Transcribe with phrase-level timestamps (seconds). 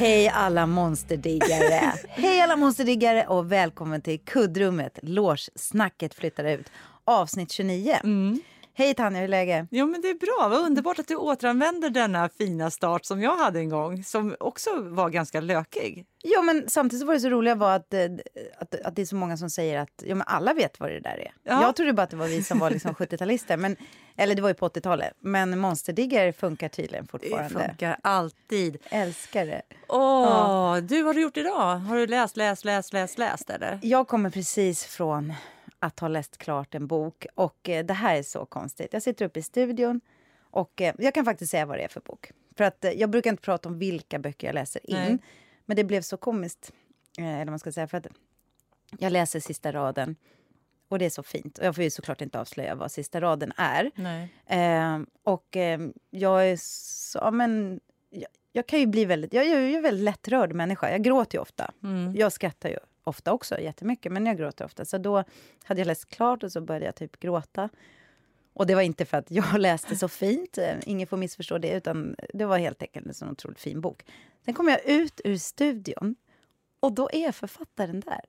[0.00, 1.92] Hej alla monsterdiggare!
[2.08, 4.98] Hej alla monsterdiggare och välkommen till kuddrummet.
[5.02, 6.72] Låssnacket flyttar ut.
[7.04, 7.96] Avsnitt 29.
[8.04, 8.40] Mm.
[8.80, 9.68] Hej Tanja, hur är läget?
[9.70, 10.48] Jo, men det är bra.
[10.48, 14.70] Vad underbart att du återanvänder denna fina start som jag hade en gång, som också
[14.82, 16.06] var ganska lökig.
[16.22, 18.04] Ja, men samtidigt så var det så roliga var att, eh,
[18.58, 21.00] att, att det är så många som säger att ja, men alla vet vad det
[21.00, 21.32] där är.
[21.42, 21.62] Ja.
[21.62, 23.76] Jag trodde bara att det var vi som var liksom 70-talister, men,
[24.16, 25.12] eller det var ju på 80-talet.
[25.20, 27.48] Men monsterdiggare funkar tydligen Det fortfarande.
[27.68, 28.78] funkar alltid.
[28.90, 29.62] Älskar det.
[29.88, 31.76] Åh, du, vad har du gjort idag?
[31.76, 33.78] Har du läst, läst, läst, läst, läst eller?
[33.82, 35.34] Jag kommer precis från
[35.80, 38.92] att ha läst klart en bok och eh, det här är så konstigt.
[38.92, 40.00] Jag sitter uppe i studion
[40.40, 42.32] och eh, jag kan faktiskt säga vad det är för bok.
[42.56, 45.18] För att eh, jag brukar inte prata om vilka böcker jag läser in, Nej.
[45.66, 46.72] men det blev så komiskt.
[47.18, 48.06] Eh, eller man ska säga, för att
[48.98, 50.16] jag läser sista raden
[50.88, 51.58] och det är så fint.
[51.58, 53.90] Och jag får ju såklart inte avslöja vad sista raden är.
[54.46, 59.46] Eh, och eh, jag är så, ja, men jag, jag kan ju bli väldigt, jag
[59.46, 60.90] är ju en väldigt lättrörd människa.
[60.90, 61.70] Jag gråter ju ofta.
[61.82, 62.16] Mm.
[62.16, 62.78] Jag skrattar ju
[63.10, 64.84] ofta också, jättemycket, men jag gråter ofta.
[64.84, 65.24] Så då
[65.64, 67.68] hade jag läst klart och så började jag typ gråta.
[68.52, 71.70] Och det var inte för att jag läste så fint, eh, ingen får missförstå det,
[71.72, 74.02] utan det var helt enkelt en sån otroligt fin bok.
[74.44, 76.16] Sen kom jag ut ur studion
[76.80, 78.20] och då är författaren där.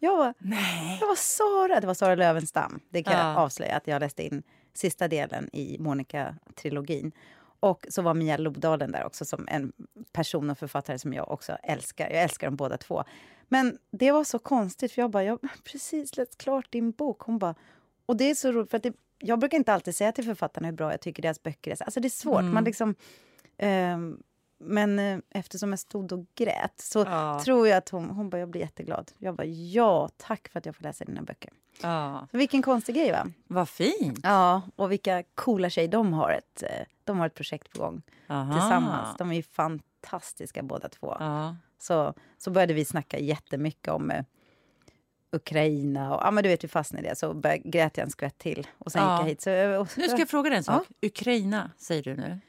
[0.00, 0.98] Jag var, Nej.
[1.00, 2.80] det var Sara, det var Sara Lövenstam.
[2.90, 3.36] Det kan jag Ja.
[3.36, 4.42] avslöja att jag läste in
[4.74, 7.12] sista delen i Monica-trilogin.
[7.60, 9.72] Och så var Mia Lobdalen där också som en
[10.12, 12.10] person och författare som jag också älskar.
[12.10, 13.04] Jag älskar dem båda två.
[13.48, 17.20] Men det var så konstigt för jag bara, jag har precis läst klart din bok.
[17.20, 17.54] Hon bara,
[18.06, 20.66] och det är så roligt för att det, jag brukar inte alltid säga till författarna
[20.68, 21.82] hur bra jag tycker deras böcker är.
[21.82, 22.54] Alltså det är svårt, Mm.
[22.54, 22.94] man liksom...
[23.58, 24.22] ehm,
[24.58, 27.40] men eh, eftersom jag stod och grät så Ja.
[27.44, 29.12] tror jag att hon, hon bara, jag blir jätteglad.
[29.18, 31.50] Jag bara, ja, tack för att jag får läsa dina böcker.
[31.82, 32.28] Ja.
[32.30, 33.26] Så vilken konstig grej va?
[33.46, 34.20] Vad fint.
[34.22, 38.02] Ja, och vilka coola tjejer de har ett, eh, de har ett projekt på gång
[38.28, 38.52] Aha.
[38.52, 39.16] tillsammans.
[39.18, 41.16] De är fantastiska båda två.
[41.20, 41.56] Ja.
[41.78, 44.24] Så, så började vi snacka jättemycket om eh,
[45.32, 48.10] Ukraina och ja men du vet vi fastnade i det så började, grät jag en
[48.10, 49.12] skvätt till och sen Ja.
[49.12, 49.40] gick jag hit.
[49.42, 50.86] Så, eh, och, Nu ska jag fråga dig en sak.
[51.02, 52.40] Ukraina, säger du nu.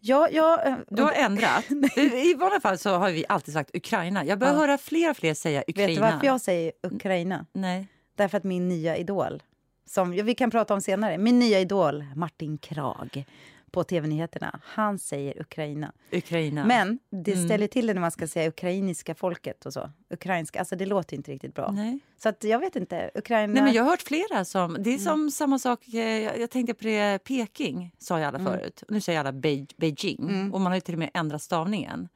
[0.00, 1.64] Ja, ja, eh, Du har ändrat.
[1.96, 4.24] I vanliga fall så har vi alltid sagt Ukraina.
[4.24, 4.60] Jag börjar Ja.
[4.60, 5.88] höra fler och fler säga Ukraina.
[5.88, 7.46] vet du varför jag säger Ukraina?
[7.52, 7.88] Nej.
[8.22, 9.42] Därför att min nya idol,
[9.86, 13.24] som vi kan prata om senare, min nya idol Martin Krag
[13.70, 15.92] på TV-nyheterna, han säger Ukraina.
[16.12, 16.64] Ukraina.
[16.66, 17.44] Men det Mm.
[17.48, 19.90] ställer till det när man ska säga ukrainiska folket och så.
[20.10, 21.70] Ukrainska, alltså det låter inte riktigt bra.
[21.70, 21.98] Nej.
[22.18, 23.52] Så att jag vet inte, Ukraina...
[23.54, 24.70] Nej, men jag har hört flera som...
[24.70, 24.82] Mm.
[24.82, 28.38] Det är som samma sak, eh, jag, jag tänkte på det, Peking sa ju alla
[28.38, 28.52] Mm.
[28.52, 28.82] förut.
[28.88, 30.52] Nu säger alla Bei, Beijing.
[30.52, 32.08] Och man har ju till och med ändrat stavningen.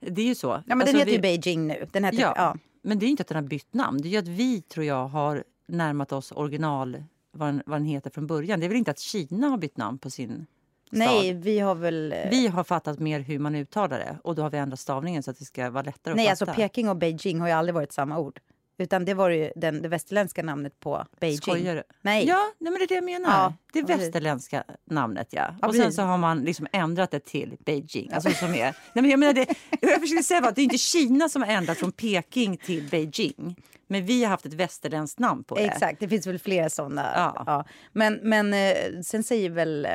[0.00, 0.46] Det är ju så.
[0.48, 1.86] Ja, men Alltså, den heter vi- ju Beijing nu.
[1.92, 2.56] Den heter, Ja, ja.
[2.84, 4.00] Men det är inte att den har bytt namn.
[4.02, 7.86] Det är ju att vi, tror jag, har närmat oss original, vad den, vad den
[7.86, 8.60] heter från början.
[8.60, 10.46] Det är väl inte att Kina har bytt namn på sin
[10.90, 11.36] Nej, stad.
[11.44, 12.12] vi har väl...
[12.12, 15.22] eh, Vi har fattat mer hur man uttalar det och då har vi ändrat stavningen
[15.22, 16.56] så att det ska vara lättare Nej, att alltså fatta.
[16.56, 18.40] Peking och Beijing har ju aldrig varit samma ord.
[18.78, 21.38] Utan det var ju den, det västerländska namnet på Beijing.
[21.38, 21.82] Skojar du?
[22.02, 22.26] Nej.
[22.26, 23.28] Ja, nej, men det är det jag menar.
[23.28, 25.54] Ja, det västerländska namnet, ja.
[25.62, 28.12] Ja, och sen så har man liksom ändrat det till Beijing.
[28.12, 29.46] Alltså, som är, nej, men jag, menar det,
[29.80, 33.56] jag försöker säga att det är inte Kina som har ändrat från Peking till Beijing.
[33.86, 35.62] Men vi har haft ett västerländskt namn på det.
[35.62, 37.12] Exakt, det finns väl flera sådana.
[37.14, 37.42] Ja.
[37.46, 37.64] Ja.
[37.92, 39.92] Men, men eh, sen säger väl, eh,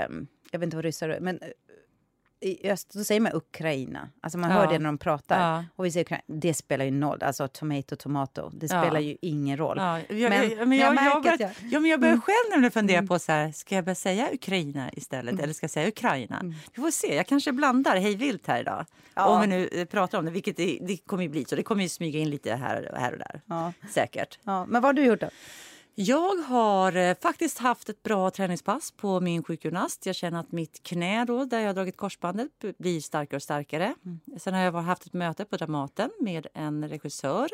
[0.51, 1.39] jag vet inte vad ryssar men
[2.41, 4.09] i öst då säger man Ukraina.
[4.21, 4.55] Alltså man Ja.
[4.57, 5.39] hör det när de pratar.
[5.53, 5.65] Ja.
[5.75, 6.23] Och vi säger Ukraina.
[6.27, 7.23] Det spelar ju noll.
[7.23, 8.49] Alltså tomato, tomato.
[8.53, 8.81] Det Ja.
[8.83, 9.77] spelar ju ingen roll.
[9.79, 11.91] Ja, jag, Men- jag, men men jag jag, jag, märker börjar, att jag- ja, men
[11.91, 12.21] jag börjar Mm.
[12.21, 15.43] själv nämligen fundera på så här, ska jag börja säga Ukraina istället Mm.
[15.43, 16.41] eller ska jag säga Ukraina?
[16.73, 18.85] Vi får se, jag kanske blandar hej vilt här idag.
[19.13, 19.25] Ja.
[19.25, 21.55] Om vi nu eh, pratar om det, vilket det, det kommer ju bli så.
[21.55, 23.41] Det kommer ju smyga in lite här, här och där.
[23.45, 23.73] Ja.
[23.89, 24.39] Säkert.
[24.43, 24.65] Ja.
[24.65, 25.29] Men vad har du gjort då?
[25.95, 30.05] Jag har eh, faktiskt haft ett bra träningspass på min sjukgymnast.
[30.05, 33.95] Jag känner att mitt knä då, där jag har dragit korsbandet blir starkare och starkare.
[34.37, 37.49] Sen har jag haft ett möte på Dramaten med en regissör.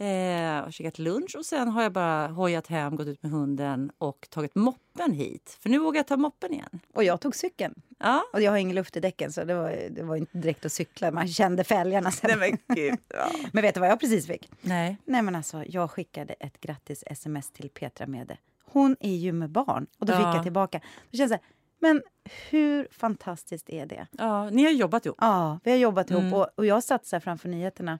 [0.00, 3.90] Eh, och käkat lunch och sen har jag bara hojat hem, gått ut med hunden
[3.98, 5.56] och tagit moppen hit.
[5.60, 6.80] För nu vågar jag ta moppen igen.
[6.94, 7.74] Och jag tog cykeln.
[7.98, 8.22] Ja.
[8.32, 10.72] Och jag har ingen luft i däcken så det var, det var inte direkt att
[10.72, 11.10] cykla.
[11.10, 12.38] Man kände fälgarna sen.
[12.38, 12.98] men gud.
[13.08, 13.30] Ja.
[13.52, 14.50] Men vet du vad jag precis fick?
[14.60, 14.96] Nej.
[15.04, 18.36] Nej men alltså, jag skickade ett grattis-sms till Petra Mede.
[18.64, 19.86] Hon är ju med barn.
[19.98, 20.34] Och då fick Ja.
[20.34, 20.80] jag tillbaka.
[21.10, 21.38] Då känns det,
[21.80, 22.02] men
[22.50, 24.06] hur fantastiskt är det?
[24.10, 25.16] Ja, ni har jobbat ihop.
[25.20, 26.26] Ja, vi har jobbat Mm.
[26.26, 27.98] ihop och, och jag satt så här framför nyheterna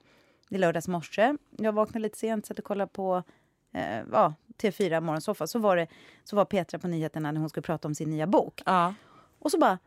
[0.51, 1.37] i lördags morse.
[1.51, 3.23] Jag vaknade lite sent, satt och kollade på
[3.75, 5.47] eh, ja, T4 morgonsoffa.
[5.47, 5.87] Så var, det,
[6.25, 8.63] så var Petra på nyheterna när hon skulle prata om sin nya bok.
[8.67, 8.95] Ja.
[9.39, 9.79] Och så bara,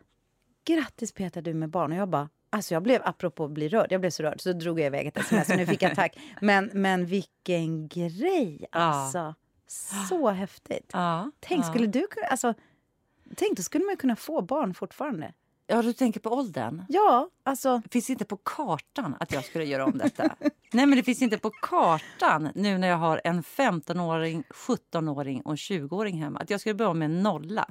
[0.66, 1.92] grattis Petra, du med barn.
[1.92, 4.54] Och jag bara, alltså jag blev, apropå att bli rörd, jag blev så rörd så
[4.54, 6.18] drog jag iväg ett sms och nu fick jag tack.
[6.42, 9.36] Men, men vilken grej alltså.
[10.10, 10.90] Så häftigt.
[10.94, 11.32] Ja.
[11.40, 11.70] Tänk, ja.
[11.70, 12.54] skulle du kunna, alltså,
[13.36, 15.34] tänk då skulle man kunna få barn fortfarande.
[15.72, 16.86] Ja, du tänker på åldern.
[16.90, 17.82] Ja, alltså...
[17.92, 20.24] Finns inte på kartan att jag skulle göra om detta.
[20.74, 25.52] Nej, men det finns inte på kartan nu när jag har en 15-åring, 17-åring och
[25.52, 26.40] en 20-åring hemma.
[26.40, 27.66] Att jag skulle börja med en nolla.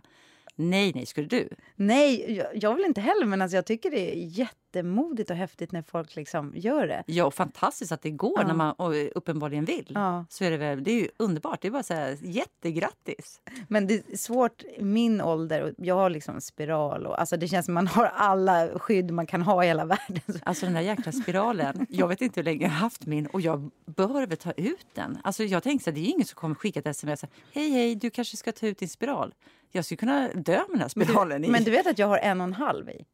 [0.57, 1.49] Nej, nej, skulle du?
[1.77, 5.73] Nej, jag, jag vill inte heller, men alltså jag tycker det är jättemodigt och häftigt
[5.73, 7.03] när folk liksom gör det.
[7.07, 8.47] Ja, och fantastiskt att det går Ja.
[8.47, 9.93] när man och uppenbarligen vill.
[9.95, 10.25] Ja.
[10.29, 11.63] Så är det, väl, det är ju underbart.
[11.63, 13.41] Det är bara så här, jättegrattis.
[13.69, 15.63] Men det är svårt i min ålder.
[15.63, 19.27] och Jag har liksom spiral och alltså det känns som man har alla skydd man
[19.27, 20.21] kan ha i hela världen.
[20.43, 21.87] Alltså den där jäkla spiralen.
[21.91, 24.87] Jag vet inte hur länge jag har haft min och jag bör väl ta ut
[24.95, 25.19] den.
[25.25, 27.25] Alltså jag tänkte så här, det är ingen som kommer skicka ett sms.
[27.53, 29.35] Hej, hej, du kanske ska ta ut din spiral.
[29.73, 31.51] Jag skulle kunna dö med den här spiralen i.
[31.51, 33.05] Men du vet att jag har en och en halv i?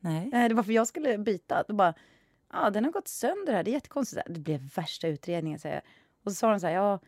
[0.00, 0.28] Nej.
[0.32, 1.64] Nej, det var för jag skulle byta.
[1.68, 1.94] Då bara,
[2.52, 3.62] ja den har gått sönder här.
[3.62, 4.22] Det är jättekonstigt.
[4.28, 5.82] Det blev värsta utredningen säger jag.
[6.24, 6.98] Och så sa de så här, ja,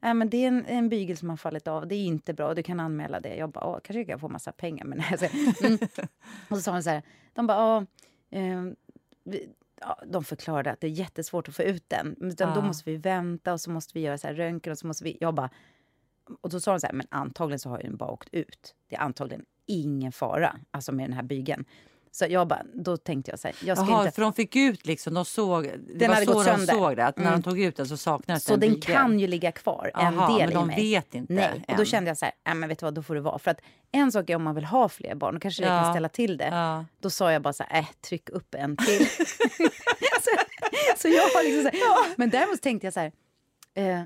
[0.00, 1.88] nej, men det är en, en bygel som har fallit av.
[1.88, 2.54] Det är inte bra.
[2.54, 3.36] Du kan anmäla det.
[3.36, 4.84] Jag bara, åh, kanske jag kan få massa pengar.
[4.84, 5.30] Men nej,
[5.64, 5.78] mm.
[6.48, 7.02] Och så sa de så här,
[7.32, 7.86] de bara, ja,
[8.38, 8.76] ehm,
[9.24, 9.48] vi,
[9.80, 12.16] ja, de förklarade att det är jättesvårt att få ut den.
[12.20, 12.66] Utan Då Ja.
[12.66, 15.18] måste vi vänta och så måste vi göra så här röntgen och så måste vi...
[15.20, 15.50] Jag bara...
[16.40, 18.74] Och då sa de så här, men antagligen så har den bara åkt ut.
[18.90, 21.64] Det är antagligen ingen fara alltså med den här bygeln.
[22.10, 24.14] Så jag bara, då tänkte jag så här, jag ska Jaha, inte...
[24.14, 26.74] för de fick ut liksom, de såg, det Den var hade så gått de sönder.
[26.74, 27.40] såg det, att när Mm.
[27.40, 28.94] de tog ut den så saknades Så en den bygel.
[28.94, 30.76] kan ju ligga kvar, en Jaha, del men de i mig.
[30.90, 31.86] vet inte Nej, och då än.
[31.86, 33.38] kände jag så här, nej men vet du vad, då får det vara.
[33.38, 33.60] För att
[33.92, 35.82] en sak är om man vill ha fler barn, då kanske det Ja.
[35.82, 36.48] kan ställa till det.
[36.48, 36.84] Ja.
[37.00, 39.06] Då sa jag bara så här, äh, tryck upp en till.
[40.22, 40.30] så,
[40.96, 43.12] så jag har liksom så här, Men däremot tänkte jag så här,
[43.74, 44.00] eh,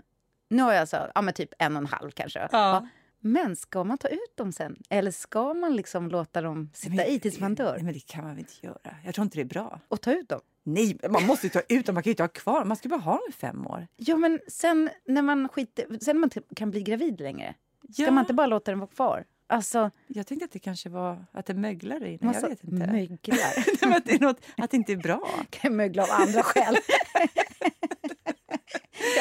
[0.51, 2.49] nu har jag alltså, ja men typ en och en halv kanske.
[2.53, 2.89] Ja.
[3.23, 4.77] Men ska man ta ut dem sen?
[4.91, 7.79] Eller ska man liksom låta dem sitta i tills man Nej, dör?
[7.83, 8.97] men det kan man väl inte göra?
[9.05, 9.81] Jag tror inte det är bra.
[9.89, 10.41] Och ta ut dem?
[10.63, 11.95] Nej, man måste ju ta ut dem.
[11.95, 13.87] Man kan ju inte ha kvar Man ska bara ha dem i fem år.
[13.97, 17.55] Ja men sen när man skiter, sen när man typ kan bli gravid längre,
[17.93, 18.11] ska Ja.
[18.11, 19.25] man inte bara låta den vara kvar?
[19.47, 22.87] Alltså, Jag tänkte att det kanske var att det möglar i massa Jag vet inte.
[22.93, 23.39] möglar.
[23.57, 25.29] Nej, men att, det är något, att det inte är bra.
[25.51, 26.77] kan mögla av andra skäl.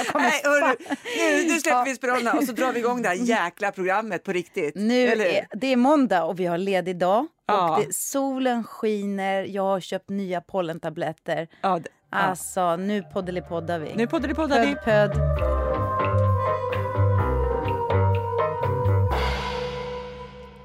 [0.06, 0.76] jag kommer Nej, hörru,
[1.18, 4.32] nu, nu släpper vi spiralerna och så drar vi igång det här jäkla programmet på
[4.32, 4.76] riktigt.
[4.76, 7.28] Nu är, det är måndag och vi har ledig dag.
[7.48, 7.78] Ja.
[7.78, 11.48] Och det, solen skiner, jag har köpt nya pollentabletter.
[11.62, 12.18] Ja, det- ja.
[12.18, 13.96] Alltså, nu poddelipoddar vi.
[13.96, 15.12] Nu poddar vi, pöd.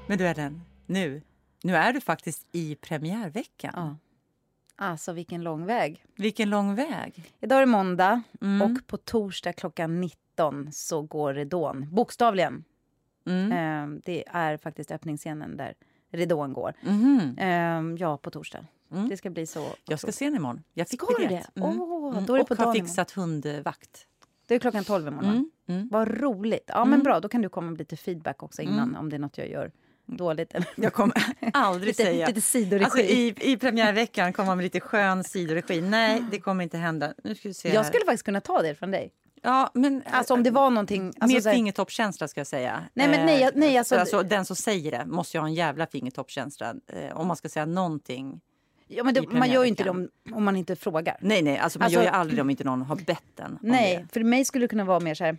[0.07, 1.21] Men du Ellen, nu,
[1.63, 3.71] nu är du faktiskt i premiärveckan.
[3.75, 3.97] Ja.
[4.75, 6.03] Alltså, vilken lång väg.
[6.15, 7.23] Vilken lång väg.
[7.41, 8.61] Idag är det måndag Mm.
[8.61, 11.85] och på torsdag klockan 19 så går ridån.
[11.91, 12.63] Bokstavligen.
[13.25, 13.51] Mm.
[13.51, 15.73] Eh, det är faktiskt öppningsscenen där
[16.11, 16.73] ridån går.
[16.81, 17.35] Mhm.
[17.37, 18.65] Eh, ja, på torsdag.
[18.91, 19.09] Mm.
[19.09, 19.67] Det ska bli så.
[19.85, 20.63] Jag ska se den imorgon.
[20.73, 21.49] Jag fick Ska biljett.
[21.53, 21.61] det?
[21.61, 21.71] Mm.
[21.81, 22.25] Mm.
[22.25, 24.07] då är det och har fixat hundvakt.
[24.47, 25.29] Det är klockan 12 imorgon.
[25.31, 25.49] Mm.
[25.67, 25.89] Mm.
[25.91, 26.63] Vad roligt.
[26.67, 26.89] Ja, Mm.
[26.89, 27.19] men bra.
[27.19, 29.71] Då kan du komma med lite feedback också innan om det är något jag gör
[30.05, 30.53] dåligt.
[30.75, 31.13] Jag kommer
[31.53, 32.27] aldrig lite, säga...
[32.27, 32.85] lite sidoregi.
[32.85, 35.81] Alltså, i, I premiärveckan komma med lite skön sidoregi.
[35.81, 37.13] Nej, det kommer inte hända.
[37.23, 37.89] Nu ska vi se jag här.
[37.89, 39.11] skulle faktiskt kunna ta det från dig.
[39.41, 40.03] Ja, men...
[40.05, 41.07] Alltså om det var någonting...
[41.07, 42.83] Alltså, Mer så här, fingertoppskänsla ska jag säga.
[42.93, 45.53] Nej, men nej, jag- nej, alltså- alltså, den som säger det måste ju ha en
[45.53, 46.73] jävla fingertoppskänsla.
[46.87, 48.41] Eh, om man ska säga någonting.
[48.87, 51.17] ja, men det, man gör ju inte det om, om man inte frågar.
[51.21, 53.57] Nej, nej, alltså man Alltså- gör ju aldrig det om inte någon har bett en
[53.61, 54.13] Nej, det.
[54.13, 55.37] för mig skulle det kunna vara mer så här...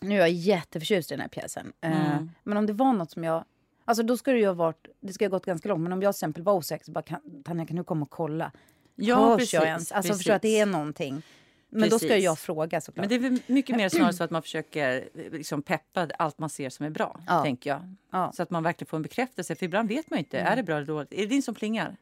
[0.00, 1.72] Nu är jag jätteförtjust i den här pjäsen.
[1.80, 2.30] Eh, Mm.
[2.44, 3.44] men om det var något som jag...
[3.88, 4.86] Alltså då skulle ju ha varit...
[5.00, 5.82] Det skulle ha gått ganska långt.
[5.82, 8.10] Men om jag till exempel var osäker så bara kan, Tanja kan du komma och
[8.10, 8.52] kolla?
[8.94, 9.54] Ja, Hörs precis.
[9.54, 9.92] jag ens?
[9.92, 10.18] Alltså precis.
[10.18, 11.22] förstår att det är någonting.
[11.68, 12.24] Men då ska Precis.
[12.24, 13.10] jag fråga såklart.
[13.10, 16.70] Men det är mycket mer snarare så att man försöker liksom peppa allt man ser
[16.70, 17.20] som är bra.
[17.26, 17.42] Ja.
[17.42, 17.94] tänker jag.
[18.10, 18.18] Ja.
[18.18, 18.32] Mm.
[18.32, 19.54] Så att man verkligen får en bekräftelse.
[19.54, 20.38] För ibland vet man ju inte.
[20.38, 21.12] Är det bra eller dåligt?
[21.12, 21.96] Är det din som plingar?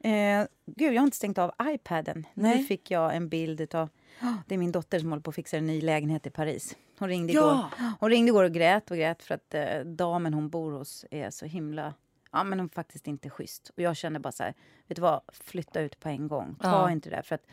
[0.00, 2.26] Eh, gud, jag har inte stängt av iPaden.
[2.34, 2.58] Nej.
[2.58, 3.88] Nu fick jag en bild av...
[4.46, 6.76] Det är min dotter som håller på att fixa en ny lägenhet i Paris.
[6.98, 7.40] Hon ringde, Ja.
[7.78, 7.90] igår.
[8.00, 11.30] Hon ringde igår och grät och grät för att eh, damen hon bor hos är
[11.30, 11.94] så himla...
[12.32, 13.68] Ja, men hon är faktiskt inte schysst.
[13.76, 14.54] Och jag kände bara så här,
[14.86, 16.54] vet du vad, flytta ut på en gång.
[16.62, 16.90] Ta Ja.
[16.90, 17.22] inte det där.
[17.22, 17.46] För att,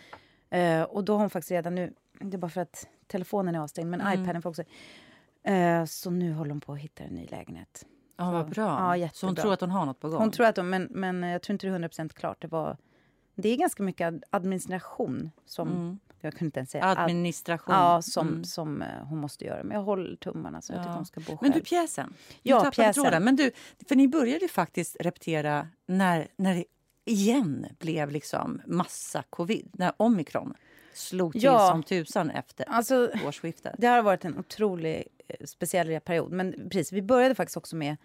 [0.50, 3.60] eh, och då har hon faktiskt redan nu, det är bara för att telefonen är
[3.60, 4.24] avstängd, men Mm.
[4.24, 4.64] iPaden får också...
[5.44, 7.86] Eh, så nu håller hon på att hitta en ny lägenhet.
[8.18, 8.98] Ja, vad bra.
[8.98, 10.20] Ja, så hon tror att hon har något på gång?
[10.20, 12.42] Hon tror att de, men, men jag tror inte det är 100% klart.
[12.42, 12.78] Det, var,
[13.36, 15.68] det är ganska mycket ad- administration som...
[15.72, 16.00] Mm.
[16.28, 16.84] Jag kunde inte ens säga...
[16.86, 17.76] ad- Administration.
[17.76, 18.44] ja, som, Mm.
[18.44, 19.64] som eh, hon måste göra.
[19.64, 20.84] Men jag håller tummarna så jag Ja.
[20.84, 21.38] tycker hon ska bo själv.
[21.42, 22.14] Men du, pjäsen.
[22.42, 23.04] Ja, du tappade pjäsen.
[23.04, 23.24] tråden.
[23.24, 23.52] Men du,
[23.88, 26.66] för ni började ju faktiskt repetera när, när det
[27.06, 29.70] igen blev liksom massa covid.
[29.74, 30.54] När omikron
[30.94, 31.68] slog till Ja.
[31.72, 33.76] som tusan efter Alltså, årsskiftet.
[33.78, 36.32] det har varit en otrolig eh, speciell period.
[36.32, 37.98] Men precis, vi började faktiskt också med...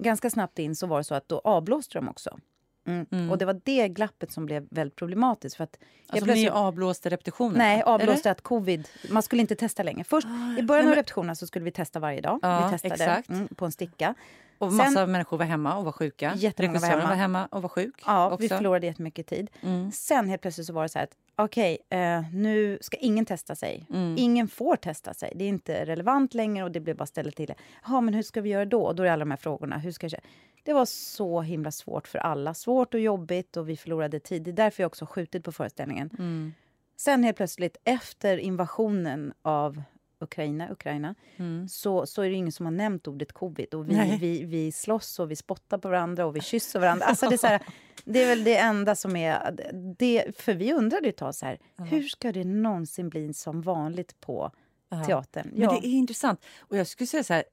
[0.00, 2.38] Ganska snabbt in så var det så att då avblåste de också.
[2.88, 3.06] Mm.
[3.10, 3.30] Mm.
[3.30, 5.56] Och det var det glappet som blev väldigt problematiskt.
[5.56, 7.58] För att Alltså plötsligt- ni avblåste repetitionerna?
[7.58, 8.88] Nej, avblåste att covid...
[9.10, 10.04] Man skulle inte testa längre.
[10.04, 10.26] Först,
[10.58, 12.38] I början av repetitionerna så skulle vi testa varje dag.
[12.42, 13.22] Ja, vi testade.
[13.28, 14.14] Mm, på en sticka.
[14.58, 16.32] Och massa människor var hemma och var sjuka.
[16.36, 17.08] Jättemånga var Regissören hemma.
[17.08, 18.02] var hemma och var sjuk.
[18.06, 18.42] Ja, också.
[18.42, 19.50] vi förlorade jättemycket tid.
[19.62, 19.92] Mm.
[19.92, 23.54] Sen helt plötsligt så var det så här att okej, eh, nu ska ingen testa
[23.54, 23.86] sig.
[23.90, 24.14] Mm.
[24.18, 25.32] Ingen får testa sig.
[25.36, 27.54] Det är inte relevant längre och det blir bara ställa till det.
[27.88, 28.82] Ja, men hur ska vi göra då?
[28.82, 29.78] Och då är alla de här frågorna.
[29.78, 30.20] Hur ska jag...
[30.62, 32.54] Det var så himla svårt för alla.
[32.54, 34.42] Svårt och jobbigt och vi förlorade tid.
[34.42, 36.10] Det är därför jag också skjutit på föreställningen.
[36.18, 36.54] Mm.
[36.96, 39.82] Sen helt plötsligt efter invasionen av
[40.20, 41.68] Ukraina, Ukraina Mm.
[41.68, 43.74] så, så är det ingen som har nämnt ordet covid.
[43.74, 44.18] Och vi, Nej.
[44.20, 47.06] vi, vi slåss och vi spottar på varandra och vi kysser varandra.
[47.06, 47.62] Alltså det, är så här,
[48.04, 49.56] det är väl det enda som är...
[49.98, 53.62] Det, för vi undrade ju ett tag så här, hur ska det någonsin bli som
[53.62, 54.50] vanligt på
[54.90, 55.04] Ja.
[55.04, 55.50] teatern?
[55.54, 56.44] Men det är intressant.
[56.58, 57.44] Och jag skulle säga så här,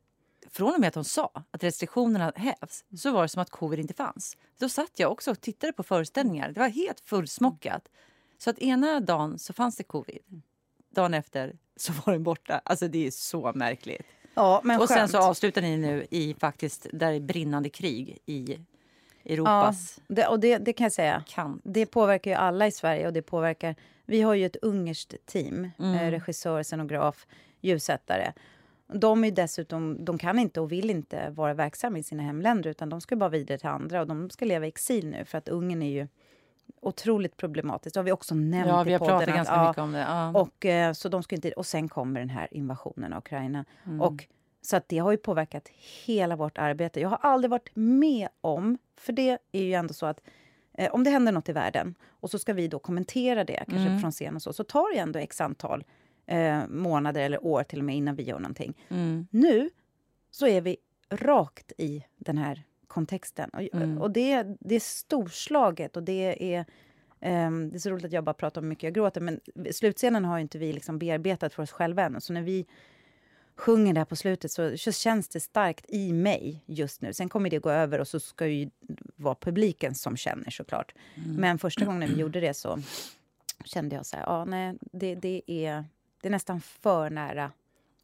[0.50, 3.80] från och med att hon sa att restriktionerna hävs så var det som att covid
[3.80, 4.38] inte fanns.
[4.60, 6.52] Då satt jag också och tittade på föreställningar.
[6.52, 7.90] Det var helt fullsmockat.
[8.38, 10.42] Så att ena dagen så fanns det covid.
[10.90, 12.62] Dagen efter så var den borta.
[12.66, 14.08] Alltså det är så märkligt.
[14.34, 15.12] ja, men och sen skönt.
[15.12, 18.60] så avslutar ni nu i faktiskt där det är brinnande krig i
[19.26, 21.24] Europas det, och det, det kan jag säga.
[21.28, 21.62] kant.
[21.66, 23.76] Det påverkar ju alla i Sverige och det påverkar...
[24.06, 25.70] Vi har ju ett ungerskt team.
[25.80, 25.96] Mm.
[25.96, 27.28] Eh, regissör, scenograf,
[27.62, 28.34] ljussättare.
[29.00, 32.90] De är dessutom, de kan inte och vill inte vara verksamma i sina hemländer utan
[32.90, 35.50] de ska bara vidare till andra och de ska leva i exil nu för att
[35.50, 36.08] Ungern är ju
[36.82, 37.94] otroligt problematiskt.
[37.94, 39.18] Det har vi också nämnt Ja, vi i har podden.
[39.20, 40.00] pratat ganska ja, mycket om det.
[40.00, 40.30] Ja.
[40.40, 43.66] och, eh, så de ska inte, och sen kommer den här invasionen av Ukraina.
[43.86, 44.02] Mm.
[44.02, 44.26] Och,
[44.62, 45.68] så att det har ju påverkat
[46.06, 47.00] hela vårt arbete.
[47.00, 50.22] Jag har aldrig varit med om, för det är ju ändå så att
[50.74, 53.90] eh, om det händer något i världen och så ska vi då kommentera det, kanske
[53.90, 54.00] Mm.
[54.02, 55.84] från scen och så, så tar det ändå x antal
[56.26, 58.74] eh, månader eller år till och med innan vi gör någonting.
[58.90, 59.28] Mm.
[59.32, 59.70] Nu
[60.32, 60.78] så är vi
[61.10, 63.50] rakt i den här kontexten.
[63.50, 63.98] Och, Mm.
[64.02, 66.66] och det, det är storslaget och det är...
[67.22, 69.40] ehm, det är så roligt att jag bara pratar om hur mycket jag gråter, men
[69.72, 72.22] slutscenen har inte vi liksom bearbetat för oss själva än.
[72.22, 72.66] Så när vi
[73.58, 77.14] sjunger där på slutet så, känns det starkt i mig just nu.
[77.14, 78.70] Sen kommer det gå över och så ska ju
[79.16, 80.94] vara publiken som känner såklart.
[81.16, 81.36] Mm.
[81.36, 82.80] Men första gången vi gjorde det så
[83.66, 85.86] kände jag så här, ja nej, det, det, är,
[86.26, 87.52] det är nästan för nära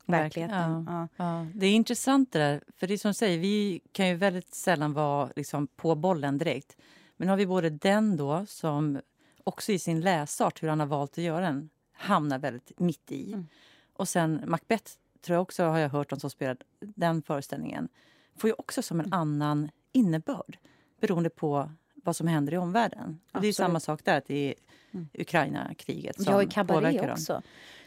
[0.05, 0.87] verkligheten.
[0.89, 1.07] Ja.
[1.15, 1.47] Ja.
[1.53, 2.63] Det är intressant det där.
[2.77, 6.37] För det är som du säger, vi kan ju väldigt sällan vara liksom, på bollen
[6.37, 6.77] direkt.
[7.17, 9.01] Men har vi både den då, som
[9.43, 13.33] också i sin läsart, hur han har valt att göra den, hamnar väldigt mitt i.
[13.33, 13.47] Mm.
[13.93, 17.89] Och sen Macbeth, tror jag också har jag hört de som spelar den föreställningen,
[18.35, 19.19] får ju också som en Mm.
[19.19, 20.57] annan innebörd
[20.99, 21.71] beroende på
[22.03, 23.19] vad som händer i omvärlden.
[23.41, 24.53] Det är samma sak där, att det är
[24.93, 25.07] Mm.
[25.13, 27.11] Ukraina-kriget som ju påverkar dem.
[27.11, 27.41] också.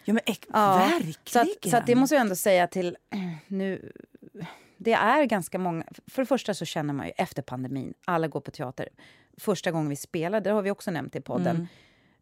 [0.04, 1.14] Ja, men ek- Ja, verkligen!
[1.24, 2.96] Så, att, så att det måste jag ändå säga till
[3.46, 3.92] nu.
[4.76, 5.84] Det är ganska många.
[6.06, 8.88] För det första så känner man ju efter pandemin, alla går på teater.
[9.36, 11.68] Första gången vi spelade, det har vi också nämnt i podden.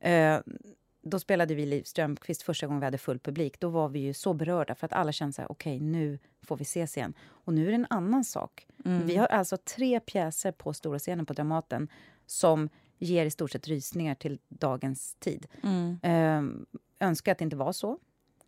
[0.01, 0.37] Mm.
[0.37, 0.55] Eh,
[1.03, 3.61] då spelade vi Liv Strömquist första gången vi hade full publik.
[3.61, 6.57] Då var vi ju så berörda för att alla kände så här, okej nu får
[6.57, 7.15] vi ses igen.
[7.23, 8.67] Och nu är det en annan sak.
[8.85, 9.07] Mm.
[9.07, 11.89] Vi har alltså tre pjäser på stora scenen på Dramaten
[12.27, 12.69] som
[12.99, 15.47] ger i stort sett rysningar till dagens tid.
[15.63, 15.99] Mm.
[16.03, 17.99] Eh, önskar att det inte var så,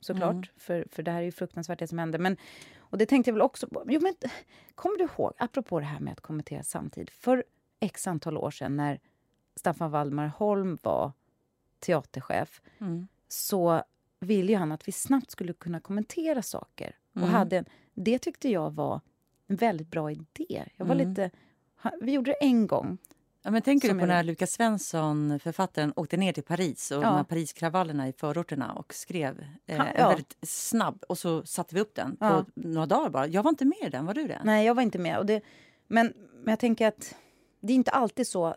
[0.01, 0.33] såklart.
[0.33, 0.45] Mm.
[0.57, 2.19] För, för det här är ju fruktansvärt det som hände.
[2.19, 2.37] Men,
[2.77, 3.85] och det tänkte jag väl också på.
[3.89, 4.15] Jo, men,
[4.75, 7.11] kommer du ihåg, apropå det här med att kommentera samtid.
[7.11, 7.45] För
[7.81, 9.01] x antal år sedan när
[9.57, 11.13] Staffan Waldemar Holm var
[11.85, 13.07] teaterchef Mm.
[13.29, 13.83] så
[14.21, 16.97] ville ju han att vi snabbt skulle kunna kommentera saker.
[17.15, 17.31] Och Mm.
[17.31, 17.65] hade, en-
[17.95, 19.01] det tyckte jag var
[19.47, 20.65] en väldigt bra idé.
[20.77, 21.09] Jag var Mm.
[21.09, 21.31] lite,
[22.01, 22.99] vi gjorde det en gång.
[23.43, 27.25] Ja, men tänker du på när Lukas Svensson, författaren, åkte ner till Paris och Ja.
[27.29, 30.09] Pariskravallerna i förorterna och skrev eh, Ha, ja.
[30.09, 32.45] väldigt snabb och så satte vi upp den Ja.
[32.55, 33.27] på några dagar bara.
[33.27, 34.41] Jag var inte med i den, var du det?
[34.45, 35.19] Nej, jag var inte med.
[35.19, 35.41] Och det,
[35.87, 36.13] men,
[36.43, 37.15] men jag tänker att
[37.61, 38.57] det är inte alltid så.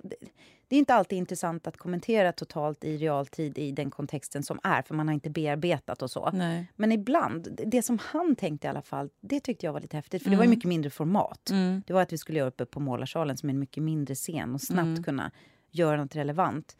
[0.67, 4.81] Det, är inte alltid intressant att kommentera totalt i realtid i den kontexten som är,
[4.81, 6.29] för man har inte bearbetat och så.
[6.33, 6.71] Nej.
[6.75, 10.23] Men ibland, det- som han tänkte i alla fall, det tyckte jag var lite häftigt.
[10.23, 10.57] För det var ju Mm.
[10.57, 11.49] mycket mindre format.
[11.49, 11.83] Mm.
[11.87, 14.53] Det var att vi skulle göra uppe på Målarsalen som är en mycket mindre scen
[14.53, 15.03] och snabbt Mm.
[15.03, 15.31] kunna
[15.71, 16.77] göra något relevant.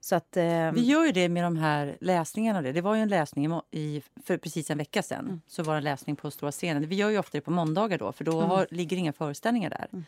[0.00, 0.36] Så att...
[0.36, 2.62] ehm, Vi gör ju det med de här läsningarna.
[2.62, 5.24] Det, det var ju en läsning i, för precis en vecka sedan.
[5.24, 5.40] Mm.
[5.46, 6.88] Så var en läsning på stora scenen.
[6.88, 8.50] Vi gör ju ofta det på måndagar då, för då Mm.
[8.50, 10.04] har, ligger inga föreställningar där.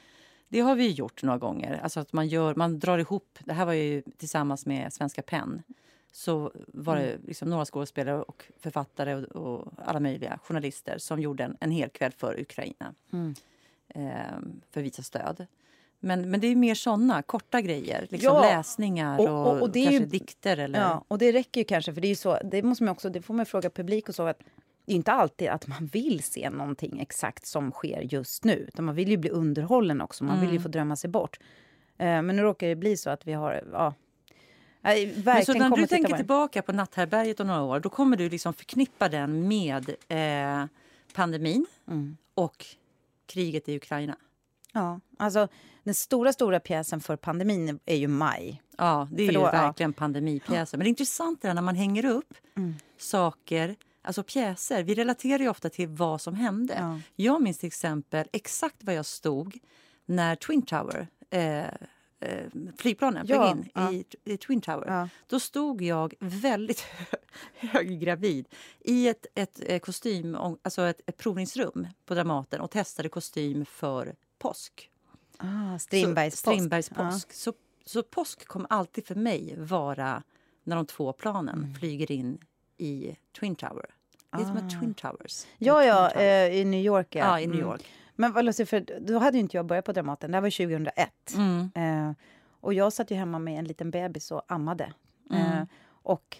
[0.48, 1.80] Det har vi gjort några gånger.
[1.82, 5.62] Alltså att man, gör, man drar ihop, det här var ju tillsammans med Svenska PEN.
[6.12, 7.22] Så var det Mm.
[7.26, 11.88] liksom några skådespelare och författare och, och alla möjliga journalister som gjorde en, en hel
[11.88, 12.94] kväll för Ukraina.
[13.12, 13.34] Mm.
[13.88, 14.38] Eh,
[14.70, 15.46] för Visa stöd.
[16.00, 18.06] Men, men det är mer såna korta grejer.
[18.10, 20.56] Liksom Ja, läsningar och, och- och- kanske ju- dikter.
[20.56, 23.10] Eller, Ja, och det räcker ju kanske, för det är så, det måste man också,
[23.10, 24.42] det får man fråga publik och så, att
[24.86, 28.84] det är inte alltid att man vill se någonting exakt som sker just nu, utan
[28.84, 30.62] man vill ju bli underhållen också, man vill ju Mm.
[30.62, 31.38] få drömma sig bort.
[31.98, 33.94] Eh, men nu råkar det bli så att vi har, ja,
[34.80, 38.28] Men så verkligen när du tänker tillbaka på Natthärbärget om några år då kommer du
[38.30, 40.66] liksom förknippa den med eh,
[41.14, 42.16] pandemin Mm.
[42.34, 42.66] och
[43.26, 44.16] kriget i Ukraina.
[44.72, 45.48] Ja, alltså
[45.82, 48.62] den stora, stora pjäsen för pandemin är ju maj.
[48.78, 49.50] Ja, det är För ju då- ja.
[49.50, 50.78] verkligen pandemipjäser.
[50.78, 52.74] Men det är intressant det där när man hänger upp Mm.
[52.98, 54.82] saker, alltså pjäser.
[54.82, 56.74] Vi relaterar ju ofta till vad som hände.
[56.78, 57.00] Ja.
[57.14, 59.58] Jag minns till exempel exakt var jag stod
[60.06, 61.70] när Twin Tower, eh, eh,
[62.76, 63.92] flygplanen flög Ja, in ja.
[63.92, 64.86] i, i Twin Tower.
[64.88, 65.08] Ja.
[65.26, 66.84] Då stod jag väldigt
[67.54, 68.48] höggravid
[68.80, 74.14] i ett, ett, eh, kostym, alltså ett, ett provningsrum på Dramaten och testade kostym för
[74.38, 74.90] påsk.
[75.38, 77.10] Ah, Strindbergs så, Strindbergs Ja.
[77.10, 77.32] påsk.
[77.32, 77.52] Så,
[77.84, 80.22] så påsk kommer alltid för mig vara
[80.64, 81.74] när de två planen Mm.
[81.74, 82.38] flyger in
[82.76, 83.86] i Twin Tower.
[84.30, 84.58] Det är som Ah.
[84.66, 85.46] ett Twin Towers.
[85.58, 86.24] Ja, ja, Tower.
[86.48, 87.06] eh, i New York.
[87.14, 87.68] Ja, ja, i New Mm.
[87.70, 87.86] York.
[88.16, 90.30] Men vad för då hade inte jag börjat på Dramaten.
[90.30, 91.34] Det här var 2001.
[91.36, 91.70] Mm.
[91.74, 92.12] Eh,
[92.60, 94.92] och jag satt ju hemma med en liten bebis och ammade.
[95.30, 95.42] Mm.
[95.58, 96.36] Eh, och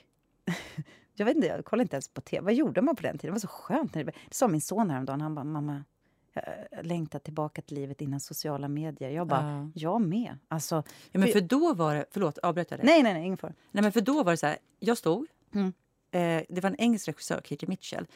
[1.14, 2.44] jag vet inte, jag kollade inte ens på tv.
[2.44, 3.30] Vad gjorde man på den tiden?
[3.30, 3.94] Det var så skönt.
[3.94, 5.20] När det, det sa min son häromdagen.
[5.20, 5.84] Han bara, mamma,
[6.32, 6.44] jag
[6.86, 9.10] längtar tillbaka till livet innan sociala medier.
[9.10, 9.70] Jag bara, Ja.
[9.74, 10.38] jag med.
[10.48, 10.74] Alltså,
[11.12, 12.04] Ja, men för- för då var det...
[12.10, 12.86] Förlåt, avbröt jag dig?
[12.86, 13.52] nej, nej, nej, ingen fara.
[13.70, 15.26] Nej, men för då var det så här, jag stod.
[15.54, 15.72] Mm.
[16.14, 18.06] Eh, det var en engelsk regissör, Katie Mitchell.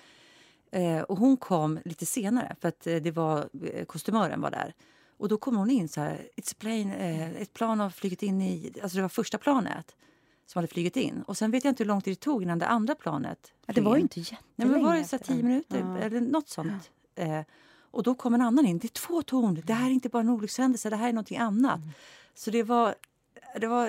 [0.73, 4.75] Eh, och hon kom lite senare, för att eh, det var, eh, kostymören var där.
[5.17, 8.43] Och då kom hon in så här, It's plane, eh, ett plan har flugit in
[8.43, 8.73] i...
[8.83, 9.97] Alltså det var första planet
[10.47, 11.23] som hade flugit in.
[11.23, 13.73] Och sen vet jag inte hur lång tid det tog innan det andra planet Ja,
[13.73, 14.05] det var ju in.
[14.05, 14.43] inte jättelänge.
[14.57, 15.99] Nej, men var det så tio minuter Ja.
[15.99, 16.91] eller något sånt.
[17.15, 17.41] Eh,
[17.91, 18.79] och då kom en annan in.
[18.79, 19.63] Det är två torn.
[19.65, 21.77] Det här är inte bara en olyckshändelse, det här är någonting annat.
[21.79, 21.91] Mm.
[22.35, 22.95] Så det var...
[23.61, 23.89] Det var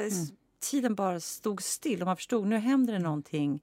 [0.60, 3.60] Tiden bara stod still och man förstod nu händer det någonting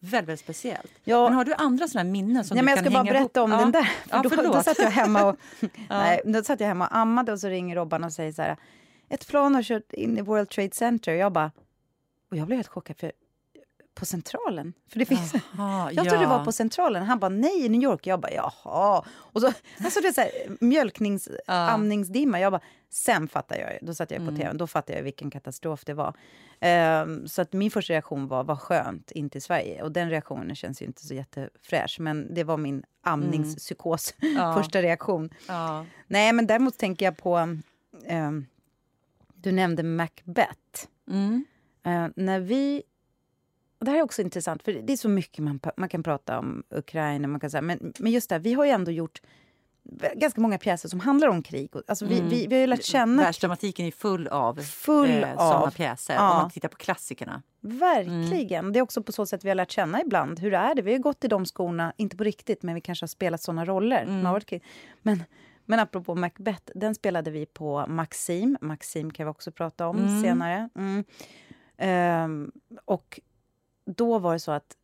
[0.00, 0.92] väldigt, väldigt speciellt.
[1.04, 1.24] Ja.
[1.24, 3.40] Men har du andra sådana minnen som Nej, du men jag kan ska bara berätta
[3.40, 3.50] ihop?
[3.50, 3.58] om ja.
[3.58, 3.90] den där.
[4.10, 5.36] Ja, då, då satt jag hemma och,
[5.88, 8.56] nej, då satt jag hemma och ammade och så ringer Robban och säger så här.
[9.08, 11.14] Ett plan har kört in i World Trade Center.
[11.14, 11.52] Jag bara...
[12.30, 13.12] Och jag blev helt chockad för
[13.94, 14.72] på Centralen.
[14.88, 15.34] För det finns...
[15.56, 16.38] Jaha, Jag trodde det ja.
[16.38, 17.02] var på Centralen.
[17.02, 18.06] Han bara nej i New York.
[18.06, 19.04] Jag bara jaha.
[19.10, 19.52] Och så,
[19.84, 21.70] alltså det är så här, mjölknings, Ja.
[21.70, 22.40] amningsdimma.
[22.40, 23.78] Jag bara, sen fattar jag.
[23.82, 24.36] Då satt jag på Mm.
[24.40, 24.52] tv.
[24.52, 26.14] Då fattade jag vilken katastrof det var.
[26.60, 29.82] Ehm, så att min första reaktion var vad skönt, inte i Sverige.
[29.82, 31.96] Och den reaktionen känns ju inte så jättefräsch.
[32.00, 34.54] Men det var min amningspsykos Ja.
[34.62, 35.30] första reaktion.
[35.48, 35.86] Ja.
[36.06, 37.56] Nej, men däremot tänker jag på...
[38.06, 38.46] ehm,
[39.34, 40.86] du nämnde Macbeth.
[41.10, 41.44] Mm.
[41.84, 42.82] Eh, när vi...
[43.80, 46.38] och Det här är också intressant, för det är så mycket man, man kan prata
[46.38, 47.28] om Ukraina.
[47.28, 49.22] Man kan säga, men, men just det, vi har ju ändå gjort
[50.14, 51.70] ganska många pjäser som handlar om krig.
[51.86, 52.30] Alltså vi, Mm.
[52.30, 53.22] vi, vi har ju lärt känna...
[53.22, 56.14] Världsdramatiken är full av Full eh, sådana pjäser.
[56.14, 56.30] ja.
[56.30, 57.42] Om man tittar på klassikerna.
[57.60, 58.72] Verkligen.
[58.72, 60.38] Det är också på så sätt vi har lärt känna ibland.
[60.40, 60.82] Hur är det?
[60.82, 63.64] Vi har gått i de skorna, inte på riktigt, men vi kanske har spelat såna
[63.64, 64.02] roller.
[64.02, 64.40] Mm.
[65.02, 65.22] Men,
[65.64, 68.58] men apropå Macbeth, den spelade vi på Maxim.
[68.60, 70.22] Maxim kan vi också prata om Mm.
[70.22, 70.68] senare.
[70.76, 71.04] Mm.
[71.78, 72.50] Ehm,
[72.84, 73.20] och
[73.96, 74.76] då var det så att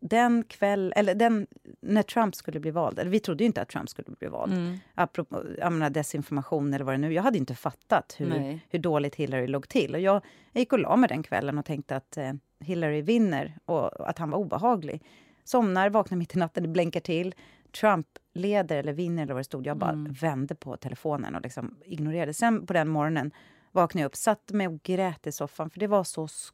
[0.00, 1.46] den kväll, eller den,
[1.80, 4.52] när Trump skulle bli vald, eller vi trodde ju inte att Trump skulle bli vald,
[4.52, 4.76] Mm.
[4.94, 8.66] apropå jag menar, desinformation eller vad det nu Jag hade inte fattat hur, Nej.
[8.70, 9.94] hur dåligt Hillary låg till.
[9.94, 10.14] Och jag,
[10.52, 14.18] jag gick och la mig den kvällen och tänkte att eh, Hillary vinner och att
[14.18, 15.02] han var obehaglig.
[15.44, 17.34] Somnar, vaknar mitt i natten, det blänkar till.
[17.80, 19.66] Trump leder eller vinner eller vad det stod.
[19.66, 20.12] Jag bara Mm.
[20.12, 22.34] vände på telefonen och liksom ignorerade.
[22.34, 23.30] Sen på den morgonen
[23.72, 26.52] vaknade jag upp, satte mig och grät i soffan för det var så sk-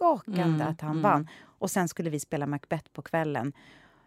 [0.00, 1.02] omskakande Mm, att han mm.
[1.02, 1.28] vann.
[1.58, 3.52] Och sen skulle vi spela Macbeth på kvällen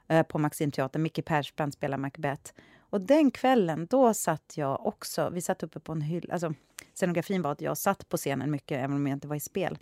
[0.08, 1.02] eh, på Maximteatern.
[1.02, 2.54] Micke Persbrandt spelar Macbeth.
[2.89, 5.30] Och den kvällen, då satt jag också...
[5.30, 6.34] Vi satt uppe på en hylla.
[6.34, 6.54] Alltså,
[6.93, 9.78] scenografin var att jag satt på scenen mycket, även om jag inte var i spel.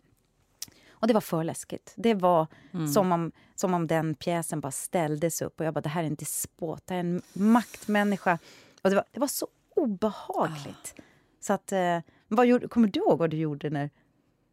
[0.89, 1.93] Och det var för läskigt.
[1.97, 2.87] Det var Mm.
[2.87, 5.59] som, om, som om den pjäsen bara ställdes upp.
[5.59, 8.39] Och jag bara, det här är en despot, det här är en maktmänniska.
[8.81, 10.95] Och det var, det var så obehagligt.
[11.39, 13.89] Så att, eh, vad gjorde, kommer du ihåg vad du gjorde när,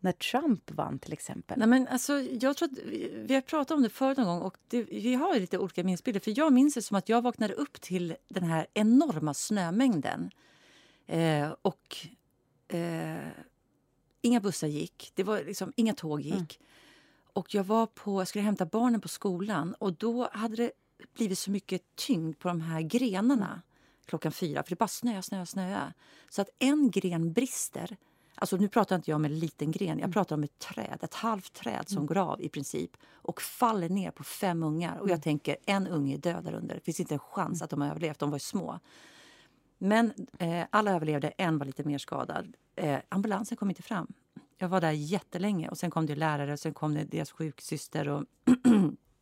[0.00, 1.58] när Trump vann till exempel?
[1.58, 4.42] Nej, men alltså, jag tror att vi, vi har pratat om det förut någon gång
[4.42, 6.20] och det, vi har lite olika minnesbilder.
[6.20, 10.30] För jag minns det som att jag vaknade upp till den här enorma snömängden.
[11.06, 11.96] Eh, och
[12.68, 13.28] eh,
[14.22, 16.34] inga bussar gick, det var liksom, inga tåg gick.
[16.34, 16.46] Mm.
[17.32, 20.70] Och jag var på, jag skulle hämta barnen på skolan och då hade det
[21.14, 23.62] blivit så mycket tyngd på de här grenarna
[24.10, 24.62] klockan fyra.
[24.62, 25.92] För det bara snöa, snöa, snöa.
[26.28, 27.96] Så att en gren brister.
[28.40, 31.14] Alltså nu pratar inte jag om en liten gren, jag pratar om ett träd, ett
[31.14, 34.98] halvt träd som går av i princip och faller ner på fem ungar.
[34.98, 36.74] Och jag tänker, en unge är död där under.
[36.74, 38.78] Det finns inte en chans att de har överlevt, de var ju små.
[39.78, 42.56] Men eh, alla överlevde, en var lite mer skadad.
[42.76, 44.12] Eh, ambulansen kom inte fram.
[44.58, 48.08] Jag var där jättelänge och sen kom det lärare och sen kom det deras sjuksyster.
[48.08, 48.24] Och,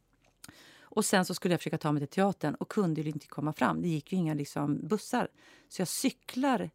[0.81, 3.83] och sen så skulle jag försöka ta mig till teatern och kunde inte komma fram.
[3.83, 5.29] Det gick ju inga liksom, bussar.
[5.69, 6.71] Så jag cyklar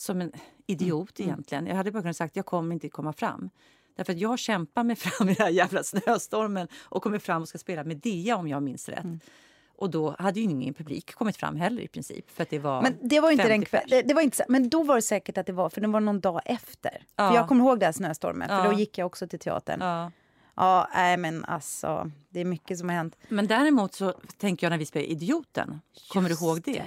[0.00, 0.32] som en
[0.66, 1.66] idiot egentligen.
[1.66, 3.50] Jag hade bara kunnat sagt jag kommer inte komma fram.
[3.96, 7.58] Därför jag kämpar mig fram i den här jävla snöstormen och kommer fram och ska
[7.58, 9.06] spela Medea om jag minns rätt.
[9.76, 12.30] Och då hade ju ingen publik kommit fram heller i princip.
[12.30, 13.90] För det var Men det var inte den 50 kväll, pers.
[13.90, 16.00] det, det var inte, Men då var det säkert att det var, för det var
[16.00, 17.02] någon dag efter.
[17.16, 17.28] Ja.
[17.28, 18.64] För jag kommer ihåg den här snöstormen, för Ja.
[18.64, 19.80] då gick jag också till teatern.
[19.80, 20.10] Ja,
[20.54, 20.88] Ja.
[20.94, 23.16] nej men alltså, det är mycket som har hänt.
[23.28, 25.80] Men däremot så tänker jag när vi spelade Idioten.
[26.08, 26.84] Kommer Just du ihåg det?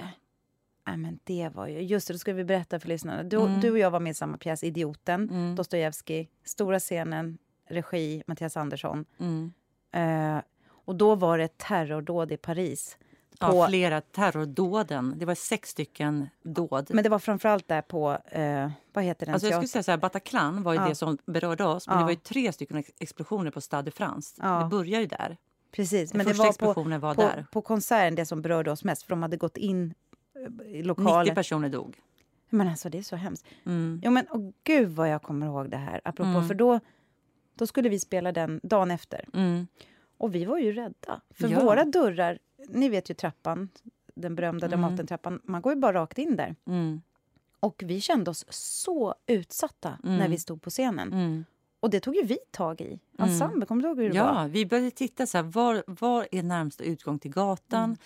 [0.86, 3.22] Nej men det var ju, just det, då ska vi berätta för lyssnarna.
[3.22, 3.60] Du, Mm.
[3.60, 5.54] du och jag var med i samma pjäs, Idioten, Mm.
[5.56, 9.04] Dostojevskij, stora scenen, regi Mattias Andersson.
[9.20, 9.52] Mm.
[9.92, 12.98] Eh, och då var det ett terrordåd i Paris.
[13.40, 15.14] Ja, På, flera terrordåden.
[15.16, 16.86] Det var sex stycken dåd.
[16.92, 19.90] men det var framförallt där på, eh, vad heter den Alltså jag skulle säga så
[19.90, 20.88] här, Bataclan var ju Ja.
[20.88, 21.86] det som berörde oss.
[21.88, 21.98] Men Ja.
[21.98, 24.40] det var ju tre stycken ex- explosioner på Stade de France.
[24.42, 24.62] Ja.
[24.62, 25.36] Det börjar ju där.
[25.72, 29.02] Precis, Den men det var på, var på, på konserten det som berörde oss mest,
[29.02, 29.94] för de hade gått in
[30.44, 31.34] i 90 lokalen.
[31.34, 32.00] personer dog.
[32.50, 33.46] Men alltså det är så hemskt.
[33.66, 34.00] Mm.
[34.04, 36.00] Jo men åh, gud vad jag kommer ihåg det här.
[36.04, 36.48] Apropå, Mm.
[36.48, 36.80] för då,
[37.54, 39.24] då skulle vi spela den dagen efter.
[39.34, 39.66] Mm.
[40.18, 41.20] Och vi var ju rädda.
[41.30, 41.64] För Ja.
[41.64, 43.68] våra dörrar, ni vet ju trappan,
[44.14, 44.80] den berömda Mm.
[44.80, 46.54] Dramatentrappan, man går ju bara rakt in där.
[46.66, 47.02] Mm.
[47.60, 50.16] Och vi kände oss så utsatta Mm.
[50.18, 51.12] när vi stod på scenen.
[51.12, 51.44] Mm.
[51.80, 52.84] Och det tog ju vi tag i.
[52.86, 53.00] Mm.
[53.30, 54.26] Ensemble, kommer du ihåg hur det var?
[54.42, 57.84] Ja, vi började titta så här, var, var är närmsta utgång till gatan?
[57.84, 57.96] Mm.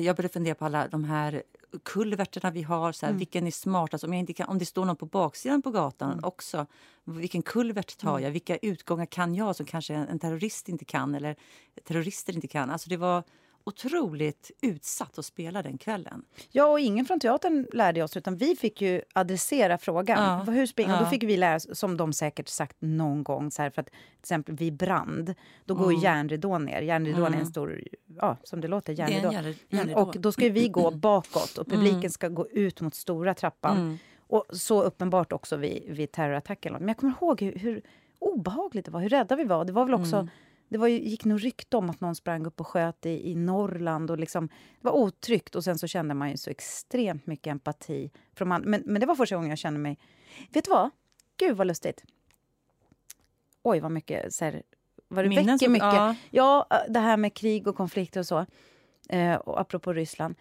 [0.00, 1.42] Eh, Jag började fundera på alla de här
[1.82, 2.92] kulverterna vi har.
[2.92, 3.18] Så här, Mm.
[3.18, 4.04] Vilken är smartast?
[4.04, 6.24] Om, jag inte kan, om det står någon på baksidan på gatan Mm.
[6.24, 6.66] också.
[7.04, 8.30] Vilken kulvert tar jag?
[8.30, 11.36] Vilka utgångar kan jag som kanske en, en terrorist inte kan eller
[11.84, 12.70] terrorister inte kan?
[12.70, 13.22] Alltså det var
[13.66, 16.24] otroligt utsatt att spela den kvällen.
[16.50, 20.22] Ja, och ingen från teatern lärde oss, utan vi fick ju adressera frågan.
[20.46, 20.52] Ja.
[20.52, 20.94] Hur springer?
[20.94, 21.00] Ja.
[21.00, 23.86] då fick vi lära oss, som de säkert sagt någon gång, så här, för att
[23.86, 26.00] till exempel vid brand, då går Mm.
[26.02, 26.82] järnridån ner.
[26.82, 27.46] Järnridån är en Mm.
[27.46, 27.82] stor,
[28.20, 29.30] ja, som det låter, Det järnridå.
[29.32, 32.10] järn- Mm, och då ska vi gå bakåt och publiken Mm.
[32.10, 33.76] ska gå ut mot stora trappan.
[33.76, 33.98] Mm.
[34.26, 36.72] Och så uppenbart också vid, vid terrorattacken.
[36.72, 37.82] Men jag kommer ihåg hur, hur
[38.18, 39.64] obehagligt det var, hur rädda vi var.
[39.64, 40.28] Det var väl också, Mm.
[40.74, 43.34] Det var ju, gick nog rykte om att någon sprang upp och sköt i, i
[43.34, 44.10] Norrland.
[44.10, 48.10] Och liksom, det var otryggt och sen så kände man ju så extremt mycket empati.
[48.36, 49.98] Från man, men, men det var första gången jag kände mig...
[50.50, 50.90] Vet du vad?
[51.36, 52.04] Gud vad lustigt.
[53.62, 54.62] Oj vad mycket så här,
[55.08, 55.84] vad det Minnen väcker som- mycket.
[55.94, 56.14] ja.
[56.30, 58.46] Ja, det här med krig och konflikter och så.
[59.08, 60.34] Eh, och apropå Ryssland.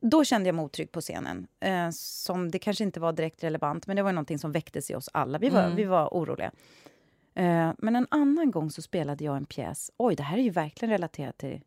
[0.00, 1.46] Då kände jag mig otrygg på scenen.
[1.60, 4.94] Eh, som det kanske inte var direkt relevant, men det var någonting som väcktes i
[4.94, 5.38] oss alla.
[5.38, 5.76] Vi var, Mm.
[5.76, 6.50] vi var oroliga.
[7.34, 9.90] Eh, men en annan gång så spelade jag en pjäs.
[9.96, 11.60] Oj, det här är ju verkligen relaterat till,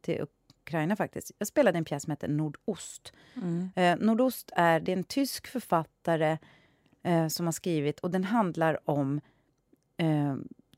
[0.00, 0.24] till
[0.64, 1.32] Ukraina faktiskt.
[1.38, 3.12] Jag spelade en pjäs som heter Nordost.
[3.34, 3.70] Mm.
[3.76, 6.38] Eh, Nordost är, det är en tysk författare
[7.02, 9.20] eh, som har skrivit och den handlar om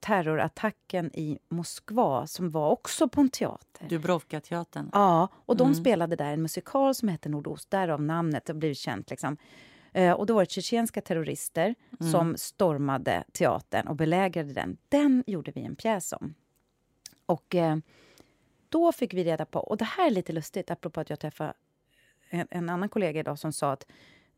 [0.00, 3.88] terrorattacken i Moskva som var också på en teater.
[3.88, 4.90] Dubrovka-teatern.
[4.92, 5.74] Ja, och de Mm.
[5.74, 9.10] spelade där en musikal som hette Nordost, därav namnet, det har blivit känt.
[9.10, 9.36] Liksom.
[9.92, 12.12] Eh, och då var det tjetjenska terrorister Mm.
[12.12, 14.76] som stormade teatern och belägrade den.
[14.88, 16.34] Den gjorde vi en pjäs om.
[17.26, 17.76] Och eh,
[18.68, 21.52] då fick vi reda på, och det här är lite lustigt, apropå att jag träffade
[22.30, 23.86] en, en annan kollega idag som sa att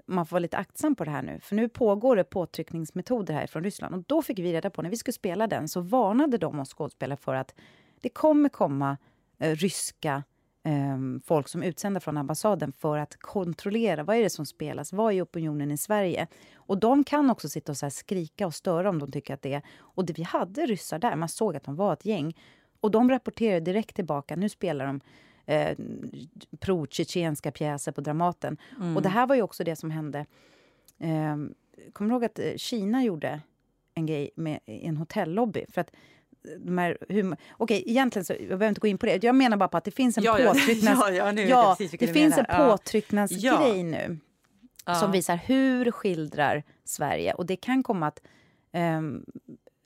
[0.06, 3.46] man får vara lite aktsam på det här nu, för nu pågår det påtryckningsmetoder här
[3.46, 3.94] från Ryssland.
[3.94, 6.74] Och då fick vi reda på, när vi skulle spela den, så varnade de oss
[6.74, 7.54] skådespelare för att
[8.00, 8.96] det kommer komma
[9.38, 10.22] eh, ryska
[11.24, 15.12] folk som är utsända från ambassaden för att kontrollera vad är det som spelas, vad
[15.14, 16.26] är opinionen i Sverige?
[16.54, 19.54] Och de kan också sitta och så skrika och störa om de tycker att det
[19.54, 19.62] är...
[19.78, 22.36] Och det, vi hade ryssar där, man såg att de var ett gäng.
[22.80, 25.00] Och de rapporterade direkt tillbaka, nu spelar de
[25.46, 25.76] eh,
[26.60, 28.56] pro-tjetjenska pjäser på Dramaten.
[28.76, 28.96] Mm.
[28.96, 30.26] Och det här var ju också det som hände.
[30.98, 31.36] Eh,
[31.92, 33.40] kommer du ihåg att eh, Kina gjorde
[33.94, 35.64] en grej med i en hotellobby?
[35.68, 35.90] För att
[36.58, 39.24] de här, hur, okej, egentligen så, jag behöver inte gå in på det.
[39.24, 41.00] Jag menar bara på att det finns en Ja, påtrycknads...
[41.00, 42.46] Ja, ja, nu ja, det finns en menar.
[42.48, 42.70] Ja.
[42.76, 44.18] påtrycknadsgrej nu
[44.86, 44.94] Ja.
[44.94, 47.34] som visar hur skildrar Sverige.
[47.34, 48.20] Och det kan komma att...
[48.72, 49.24] ehm,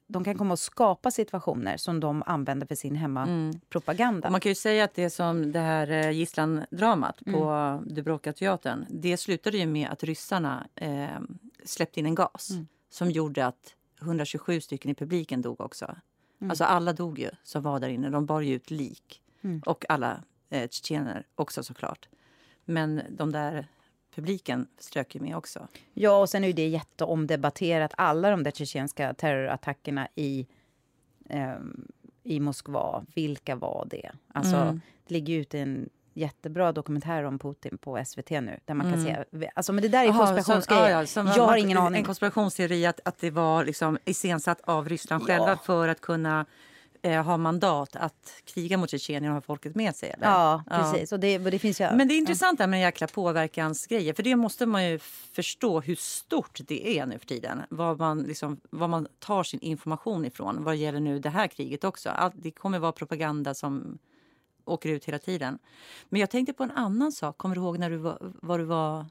[0.08, 3.00] de kan komma att skapa situationer som de använder för sin Mm.
[3.02, 4.28] hemmapropaganda.
[4.28, 7.94] Och man kan ju säga att det som det här eh, gisslandramat på Mm.
[7.94, 11.06] Dubrovka-teatern det slutade ju med att ryssarna eh,
[11.64, 12.66] släppte in en gas Mm.
[12.90, 15.96] som gjorde att 127 stycken i publiken dog också.
[16.40, 16.50] Mm.
[16.50, 18.10] Alltså alla dog ju som var där inne.
[18.10, 19.22] De bar ju ut lik.
[19.42, 19.62] Mm.
[19.66, 22.08] Och alla eh, tjetjener också såklart.
[22.64, 23.66] Men de där
[24.14, 25.68] publiken strök ju med också.
[25.94, 27.92] Ja, och sen är ju det jätteomdebatterat.
[27.96, 30.46] Alla de där tjetjenska terrorattackerna i,
[31.28, 31.86] ehm,
[32.22, 34.10] i Moskva, vilka var det?
[34.28, 34.80] Alltså, Mm.
[35.06, 38.60] Det ligger ju ute en jättebra dokumentär om Putin på SVT nu.
[38.64, 39.24] Där man kan Mm.
[39.40, 40.90] se, alltså, men det där är konspirationsgrejer.
[40.90, 41.98] ja, ja, jag har ingen aning.
[41.98, 45.26] En konspirationsteori att, att det var liksom iscensatt av Ryssland Ja.
[45.26, 46.46] själva för att kunna
[47.02, 50.10] eh, ha mandat att kriga mot Tjetjenien och ha folket med sig.
[50.10, 50.26] Eller?
[50.26, 51.12] Ja, precis.
[51.12, 51.84] Och det, och det finns ju...
[51.94, 54.14] Men det är intressant här med jäkla påverkansgrejer.
[54.14, 54.98] För det måste man ju
[55.34, 57.62] förstå hur stort det är nu för tiden.
[57.70, 61.84] Var man, liksom, var man tar sin information ifrån vad gäller nu det här kriget
[61.84, 62.10] också.
[62.10, 63.98] Allt, det kommer vara propaganda som
[64.66, 65.58] åker ut hela tiden.
[66.08, 67.38] Men jag tänkte på en annan sak.
[67.38, 69.06] Kommer du ihåg när du var, var du var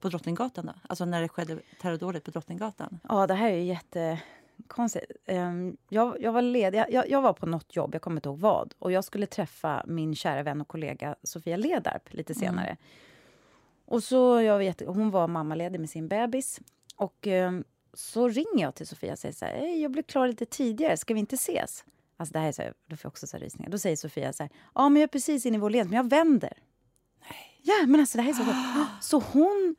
[0.00, 0.66] på Drottninggatan?
[0.66, 0.72] Då?
[0.88, 3.00] Alltså när det skedde terrordådet på Drottninggatan?
[3.08, 5.12] Ja, det här är ju jättekonstigt.
[5.26, 6.84] Ehm, jag, jag var ledig.
[6.90, 8.74] Jag, jag var på något jobb, jag kommer inte ihåg vad.
[8.78, 12.66] Och jag skulle träffa min kära vän och kollega Sofia Ledarp lite senare.
[12.66, 12.76] Mm.
[13.86, 16.60] Och så, jag vet, hon var mammaledig med sin bebis.
[16.96, 17.64] Och um,
[17.94, 21.14] så ringer jag till Sofia och säger så här, jag blev klar lite tidigare, ska
[21.14, 21.84] vi inte ses?
[22.16, 23.70] Alltså det här är så här, då får jag också så rysningar.
[23.70, 25.96] Då säger Sofia så här, ja men jag är precis inne i vår led, men
[25.96, 26.52] jag vänder.
[27.20, 27.60] Nej.
[27.62, 29.76] Ja men alltså det här är så Så hon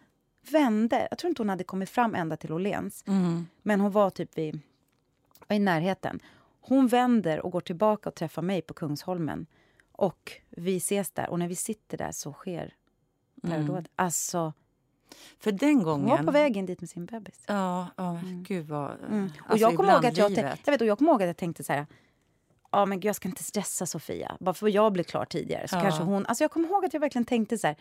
[0.52, 3.04] vände, jag tror inte hon hade kommit fram ända till Åhléns.
[3.08, 3.48] Mm.
[3.62, 4.60] Men hon var typ vid,
[5.50, 6.20] i närheten.
[6.62, 9.46] Hon vänder och går tillbaka och träffar mig på Kungsholmen.
[9.92, 12.74] Och vi ses där och när vi sitter där så sker
[13.42, 13.78] terrordåd.
[13.78, 13.86] Mm.
[13.96, 14.54] Alltså,
[15.40, 16.10] för den gången...
[16.10, 17.44] Hon var på väg in dit med sin bebis.
[17.48, 18.44] Ja, oh, mm.
[18.44, 18.92] gud vad...
[18.92, 19.26] Mm.
[19.26, 21.38] Och alltså, jag kommer ihåg att jag, jag, vet, och jag, kommer ihåg att jag
[21.38, 21.86] tänkte så här...
[22.76, 24.38] Ja, men jag ska inte stressa Sofia.
[24.40, 25.68] Bara för att jag blev klar tidigare.
[25.68, 25.82] Så ja.
[25.82, 26.26] kanske hon...
[26.26, 27.76] Alltså jag kommer ihåg att jag verkligen tänkte så här...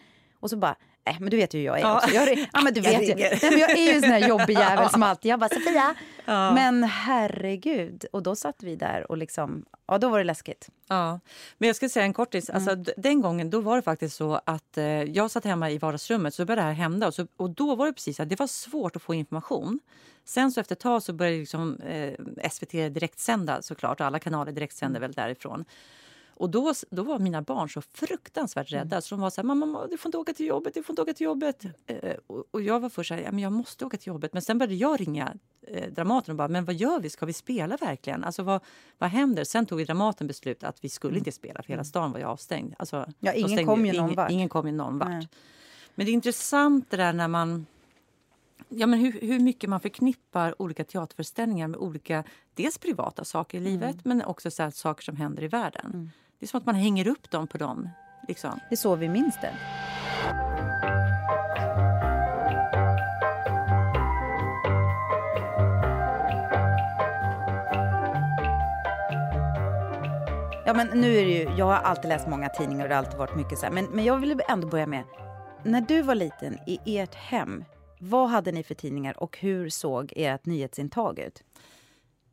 [0.45, 1.97] Och så bara, äh, men du vet ju hur jag är ja.
[1.97, 2.11] också.
[2.11, 3.15] Jag, ja, men du vet jag, ju.
[3.15, 5.95] Nej, men jag är ju en sån här jobbig jävel som alltid, jag bara Sofia.
[6.25, 6.55] Ja.
[6.55, 8.05] Men herregud.
[8.13, 10.69] Och då satt vi där och liksom, ja då var det läskigt.
[10.89, 11.21] Ja,
[11.59, 12.51] men jag ska säga en kortis.
[12.51, 12.85] Alltså, mm.
[12.97, 16.45] Den gången då var det faktiskt så att eh, jag satt hemma i vardagsrummet så
[16.45, 17.07] började det här hända.
[17.07, 19.81] Och, så, och då var det precis att det var svårt att få information.
[20.25, 24.01] Sen så efter ett tag så började liksom, eh, SVT direktsända såklart.
[24.01, 25.65] Alla kanaler direktsände väl därifrån.
[26.37, 28.97] Och då, då var mina barn så fruktansvärt rädda.
[28.97, 29.03] Mm.
[29.03, 31.03] Så de var så här, mamma du får inte åka till jobbet, du får inte
[31.03, 31.65] åka till jobbet.
[31.87, 34.33] Eh, och, och, jag var först så här, ja, men jag måste åka till jobbet.
[34.33, 35.35] Men sen började jag ringa
[35.67, 37.11] eh, Dramaten och bara, men vad gör vi?
[37.11, 38.25] Ska vi spela verkligen?
[38.25, 38.61] Alltså vad,
[38.99, 39.45] vad händer?
[39.45, 41.85] Sen tog Dramaten beslut att vi skulle inte spela för hela mm.
[41.85, 42.75] stan var ju avstängd.
[42.79, 44.31] Alltså, ja, ingen stängde, kom ju någon ingen, vart.
[44.31, 45.09] Ingen kom ju någon vart.
[45.09, 45.29] Nej.
[45.95, 47.67] Men det är intressant det där när man
[48.69, 53.61] Ja, men hur, hur mycket man förknippar olika teaterföreställningar med olika dels privata saker i
[53.61, 54.19] livet mm.
[54.19, 55.91] men också så saker som händer i världen.
[55.95, 56.11] Mm.
[56.39, 57.89] Det är som att man hänger upp dem på dem.
[58.29, 58.61] Liksom.
[58.69, 59.55] Det är så vi minns det.
[70.67, 73.19] Ja, men nu är ju, jag har alltid läst många tidningar och det har alltid
[73.19, 73.73] varit mycket så här.
[73.73, 75.05] Men, men jag vill ändå börja med,
[75.63, 77.65] när du var liten i ert hem,
[78.01, 81.45] vad hade ni för tidningar och hur såg ert nyhetsintag ut?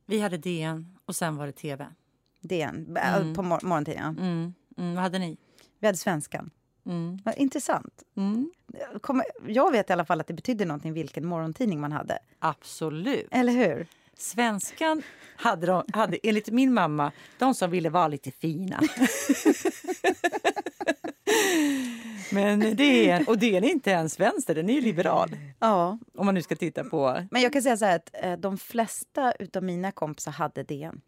[0.06, 1.88] Vi hade DN och sen var det TV.
[2.42, 3.34] DN, äh, mm.
[3.34, 4.18] på mor morgontidningen.
[4.18, 4.54] Mm.
[4.78, 4.96] Mm.
[4.96, 5.38] Vad hade ni?
[5.80, 6.52] Vi hade Svenskan.
[6.86, 7.20] Mm.
[7.38, 8.04] Intressant.
[8.18, 8.52] Mm.
[9.48, 12.20] jag vet i alla fall att det betydde någonting vilken morgontidning man hade.
[12.40, 13.28] Absolut.
[13.32, 13.88] Eller hur?
[14.18, 15.04] Svenskan
[15.36, 18.82] hade, de, hade enligt min mamma de som ville vara lite fina.
[22.32, 25.30] Men det är, och det är inte ens vänster, den är liberal.
[25.60, 26.00] Ja.
[26.18, 27.28] Om man nu ska titta på...
[27.32, 31.02] Men jag kan säga så här att eh, de flesta av mina kompisar hade DN.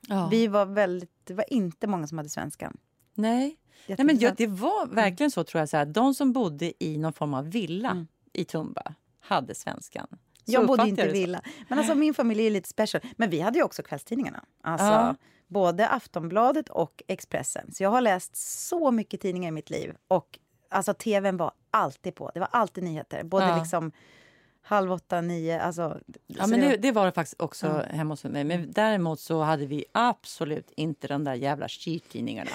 [0.00, 0.28] Ja.
[0.30, 2.76] Vi var väldigt, det var inte många som hade svenskan.
[3.14, 3.56] Nej,
[3.86, 5.68] Nej men jag, det var verkligen så tror jag.
[5.68, 8.06] Så här, de som bodde i någon form av villa mm.
[8.32, 10.06] i Tumba hade svenskan.
[10.44, 11.42] Så jag bodde inte i villa.
[11.68, 13.02] Men alltså, min familj är lite special.
[13.16, 14.44] Men vi hade ju också kvällstidningarna.
[14.62, 15.14] Alltså, ja.
[15.46, 17.72] Både Aftonbladet och Expressen.
[17.72, 18.36] Så jag har läst
[18.68, 19.94] så mycket tidningar i mitt liv.
[20.08, 22.30] Och alltså, tvn var alltid på.
[22.34, 23.24] Det var alltid nyheter.
[23.24, 23.58] Både ja.
[23.58, 23.92] liksom
[24.68, 25.60] halv åtta, nio.
[25.60, 27.96] Alltså, ja, men det, det, var det faktiskt också mm.
[27.96, 28.44] hemma hos mig.
[28.44, 32.50] Men däremot så hade vi absolut inte de där jävla skittidningarna.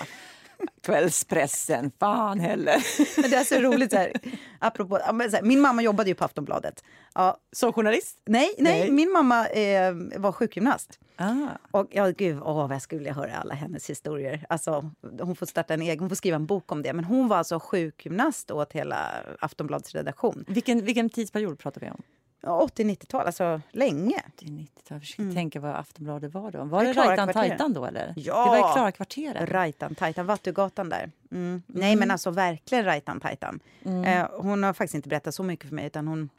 [0.81, 2.85] Kvällspressen, fan heller.
[3.21, 3.91] Men det är så roligt.
[3.91, 4.11] Så här,
[4.59, 4.99] apropå,
[5.29, 6.83] så här, min mamma jobbade ju på Aftonbladet.
[7.15, 7.37] Ja.
[7.51, 8.21] Som journalist?
[8.25, 8.91] Nej, nej, nej.
[8.91, 10.99] min mamma eh, var sjukgymnast.
[11.15, 11.33] Ah.
[11.71, 14.45] Och ja, gud, åh, vad jag skulle vilja höra alla hennes historier.
[14.49, 16.93] Alltså, hon får starta en egen, hon får skriva en bok om det.
[16.93, 20.45] Men hon var alltså sjukgymnast åt hela Aftonbladets redaktion.
[20.47, 22.01] Vilken, vilken tidsperiod pratar vi om?
[22.43, 24.21] 80-90-tal, alltså länge.
[24.39, 24.67] 80-90-tal.
[24.87, 25.35] Jag försöker mm.
[25.35, 26.63] tänka vad Aftonbladet var då.
[26.63, 28.13] Var det, det Rajtan Tajtan då eller?
[28.15, 28.43] Ja!
[28.43, 29.49] Det var i Klara kvarteret.
[29.49, 31.11] Rajtan Tajtan, Vattugatan där.
[31.31, 31.43] Mm.
[31.43, 31.63] Mm.
[31.67, 33.59] Nej men alltså verkligen Rajtan Tajtan.
[33.85, 34.03] Mm.
[34.03, 36.29] Eh, hon har faktiskt inte berättat så mycket för mig utan hon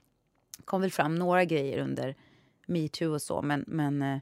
[0.64, 2.14] kom väl fram några grejer under
[2.66, 4.18] metoo och så men, men eh,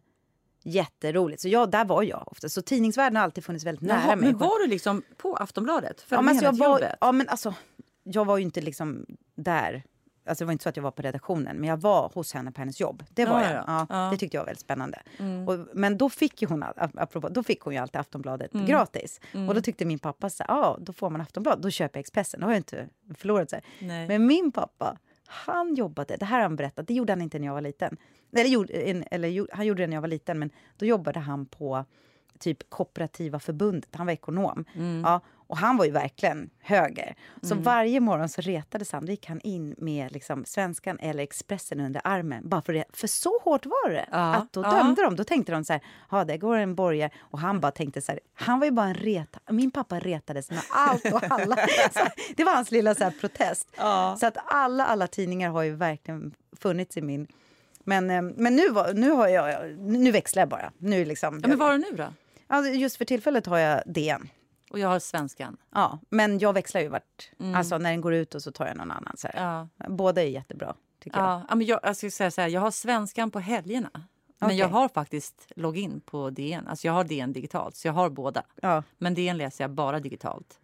[0.63, 1.43] jätteroligt.
[1.43, 2.49] Så ja, där var jag ofta.
[2.49, 4.31] Så tidningsvärlden har alltid funnits väldigt Jaha, nära mig.
[4.31, 6.07] Men var du liksom på Aftonbladet?
[6.09, 7.55] Ja, men alltså, jag var, ja men alltså
[8.03, 9.83] jag var ju inte liksom där
[10.25, 12.53] Alltså det var inte så att jag var på redaktionen, men jag var hos henne
[12.53, 13.03] på hennes jobb.
[13.11, 13.65] Det var ja, jag.
[13.67, 14.11] Ja, ja.
[14.11, 15.03] Det tyckte jag var väldigt spännande.
[15.19, 15.49] Mm.
[15.49, 16.63] Och, men då fick, hon,
[16.95, 18.67] apropå, då fick hon ju alltid Aftonbladet mm.
[18.67, 19.21] gratis.
[19.33, 19.49] Mm.
[19.49, 22.41] Och då tyckte min pappa så ja då får man Aftonbladet, då köper jag Expressen.
[22.41, 23.63] Då har jag inte förlorat sig.
[23.81, 27.47] Men min pappa, han jobbade, det här har han berättat, det gjorde han inte när
[27.47, 27.97] jag var liten.
[28.33, 31.85] Eller, eller han gjorde det när jag var liten, men då jobbade han på
[32.39, 33.95] typ kooperativa förbundet.
[33.95, 34.65] Han var ekonom.
[34.75, 35.01] Mm.
[35.01, 35.21] Ja,
[35.53, 37.15] och han var ju verkligen höger.
[37.43, 39.07] Så varje morgon så retades han.
[39.07, 42.49] Då gick han in med liksom, Svenskan eller Expressen under armen.
[42.49, 42.85] Bara för, det.
[42.93, 44.07] för så hårt var det.
[44.11, 44.71] Ja, Att då ja.
[44.71, 45.17] dömde de.
[45.17, 47.11] Då tänkte de så här, ja det går en borgare.
[47.19, 49.41] Och han bara tänkte så här, han var ju bara en reta.
[49.51, 51.57] Min pappa retades med allt och alla.
[51.93, 52.01] så
[52.37, 53.69] det var hans lilla så här, protest.
[53.77, 54.17] Ja.
[54.21, 57.27] Så att alla, alla tidningar har ju verkligen funnits i min...
[57.85, 60.73] Men, eh, men nu, var, nu, har jag, nu växlar jag bara.
[60.79, 62.07] Nu liksom, Ja, men vad har du nu då?
[62.47, 64.29] Alltså, just för tillfället har jag DN.
[64.73, 65.57] Och jag har svenskan.
[65.71, 67.31] Ja, men jag växlar ju vart...
[67.55, 69.17] Alltså när den går ut och så tar jag någon annan.
[69.17, 69.29] Så.
[69.35, 69.69] Ja.
[69.89, 71.29] Båda är jättebra, tycker jag.
[71.29, 73.91] Ja, ja, men jag, jag ska säga så här, jag har svenskan på helgerna.
[74.39, 76.69] Men jag har faktiskt login på DN.
[76.69, 78.43] Alltså jag har DN digitalt, så jag har båda.
[78.63, 78.83] Ja.
[78.99, 80.61] Men DN läser jag bara digitalt.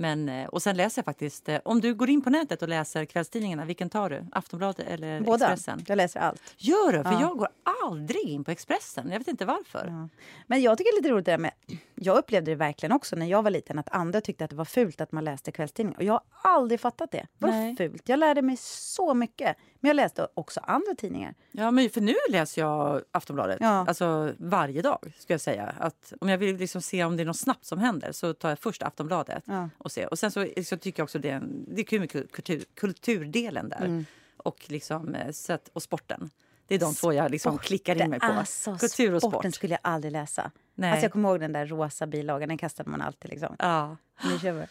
[0.00, 1.48] Men, eh, och sen läser jag faktiskt...
[1.48, 4.24] eh, Om du går in på nätet och läser kvällstidningarna, vilken tar du?
[4.32, 5.46] Aftonbladet eller Båda.
[5.52, 5.84] Expressen?
[5.88, 6.54] Jag läser allt.
[6.56, 7.02] Gör du?
[7.04, 7.20] För Ja.
[7.20, 7.48] jag går
[7.86, 9.10] aldrig in på Expressen.
[9.10, 9.86] Jag vet inte varför.
[9.86, 10.08] Ja.
[10.46, 11.50] Men jag tycker det är lite roligt det där med...
[11.94, 14.64] Jag upplevde det verkligen också när jag var liten att andra tyckte att det var
[14.64, 15.98] fult att man läste kvällstidningar.
[15.98, 17.26] Och jag har aldrig fattat det.
[17.38, 17.76] Nej.
[17.76, 18.08] fult?
[18.08, 19.56] Jag lärde mig så mycket.
[19.80, 21.34] Men jag läste också andra tidningar.
[21.52, 23.68] Ja, men för nu läser jag Aftonbladet Ja.
[23.88, 25.12] alltså varje dag.
[25.18, 25.74] Ska jag säga.
[25.78, 28.48] Att om jag vill liksom se om det är något snabbt som händer så tar
[28.48, 29.42] jag först Aftonbladet.
[29.46, 29.68] Ja.
[29.78, 30.06] och se.
[30.06, 33.68] Och sen så, så tycker jag också det är, det är kul med kultur, kulturdelen
[33.68, 33.84] där.
[33.84, 34.04] Mm.
[34.36, 36.30] Och, liksom, eh, så att, och sporten.
[36.66, 38.26] Det är de två jag liksom klickar in mig på.
[38.26, 39.54] Alltså, Kultur och sporten sport.
[39.54, 40.50] skulle jag aldrig läsa.
[40.74, 40.90] Nej.
[40.90, 43.30] Alltså, jag kommer ihåg den där rosa bilagan, den kastade man alltid.
[43.30, 43.56] Liksom.
[43.58, 43.96] Ja.
[44.24, 44.64] Nu kör vi.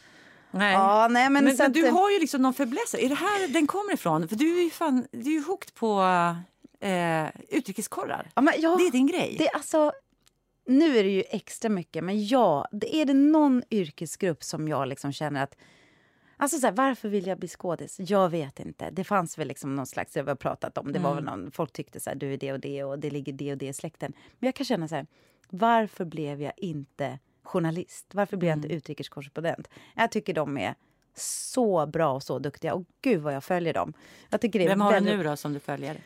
[0.51, 0.73] Nej.
[0.73, 2.93] Ja, nej, men men, men du har ju liksom någon fäbless.
[2.93, 4.27] Är det här den kommer ifrån?
[4.27, 6.01] För du är ju fan, du är ju hooked på
[6.79, 8.31] eh, utrikeskorrar.
[8.35, 9.35] Ja, men jag, Det är din grej.
[9.39, 9.91] Det alltså,
[10.65, 14.87] nu är det ju extra mycket, men ja, det är det någon yrkesgrupp som jag
[14.87, 15.55] liksom känner att...
[16.37, 17.99] Alltså så här, varför vill jag bli skådis?
[17.99, 18.89] Jag vet inte.
[18.91, 21.73] Det fanns väl liksom någon slags, vi har pratat om, det var väl någon, folk
[21.73, 23.73] tyckte så här, du är det och det och det ligger det och det i
[23.73, 24.13] släkten.
[24.39, 25.07] Men jag kan känna så här,
[25.49, 28.05] varför blev jag inte journalist?
[28.13, 29.67] Varför blev jag inte utrikeskorrespondent?
[29.95, 30.75] Jag tycker de är
[31.15, 32.73] så bra och så duktiga.
[32.73, 33.93] Och gud vad jag följer dem.
[34.29, 35.97] Jag tycker det Vem har du nu då som du följer?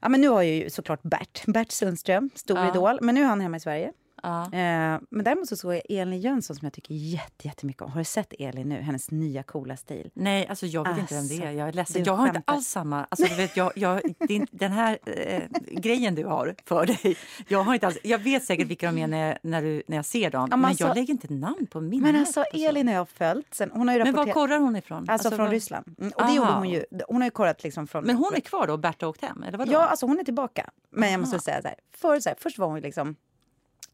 [0.00, 2.70] Ja, men nu har jag ju såklart Bert, Bert Sundström, stor Ja.
[2.70, 2.98] idol.
[3.02, 3.92] Men nu är han hemma i Sverige.
[4.24, 4.44] Ja.
[4.44, 7.90] Eh, men däremot så såg jag Elin Jönsson som jag tycker jätte, jättemycket om.
[7.90, 8.80] Har du sett Elin nu?
[8.80, 10.10] Hennes nya coola stil.
[10.14, 11.40] Nej, alltså jag vet inte vem det är.
[11.40, 12.04] Alltså, Jag är ledsen.
[12.04, 12.54] Jag har inte skämtar.
[12.54, 13.04] alls samma...
[13.04, 17.16] Alltså, du vet, jag, jag, din, den här eh, grejen du har för dig.
[17.48, 20.04] Jag, har inte alls, jag vet säkert vilka de är när, när, du, när jag
[20.06, 20.46] ser dem.
[20.50, 23.54] men men alltså- jag lägger inte namn på min Men alltså Elin har jag följt.
[23.54, 25.06] Sen, hon har ju Men var korrar hon ifrån?
[25.10, 25.94] Alltså, från vad- Ryssland.
[25.98, 26.34] Mm, och det Aha.
[26.36, 26.84] gjorde hon ju.
[27.08, 28.04] Hon har ju korrat liksom från...
[28.04, 29.42] Men hon är kvar då Berta åkt hem?
[29.42, 29.72] Eller vadå?
[29.72, 30.70] Ja, alltså hon är tillbaka.
[30.90, 31.42] Men jag måste Aha.
[31.42, 31.76] säga så här.
[31.96, 33.16] Förut, så här, först var hon liksom...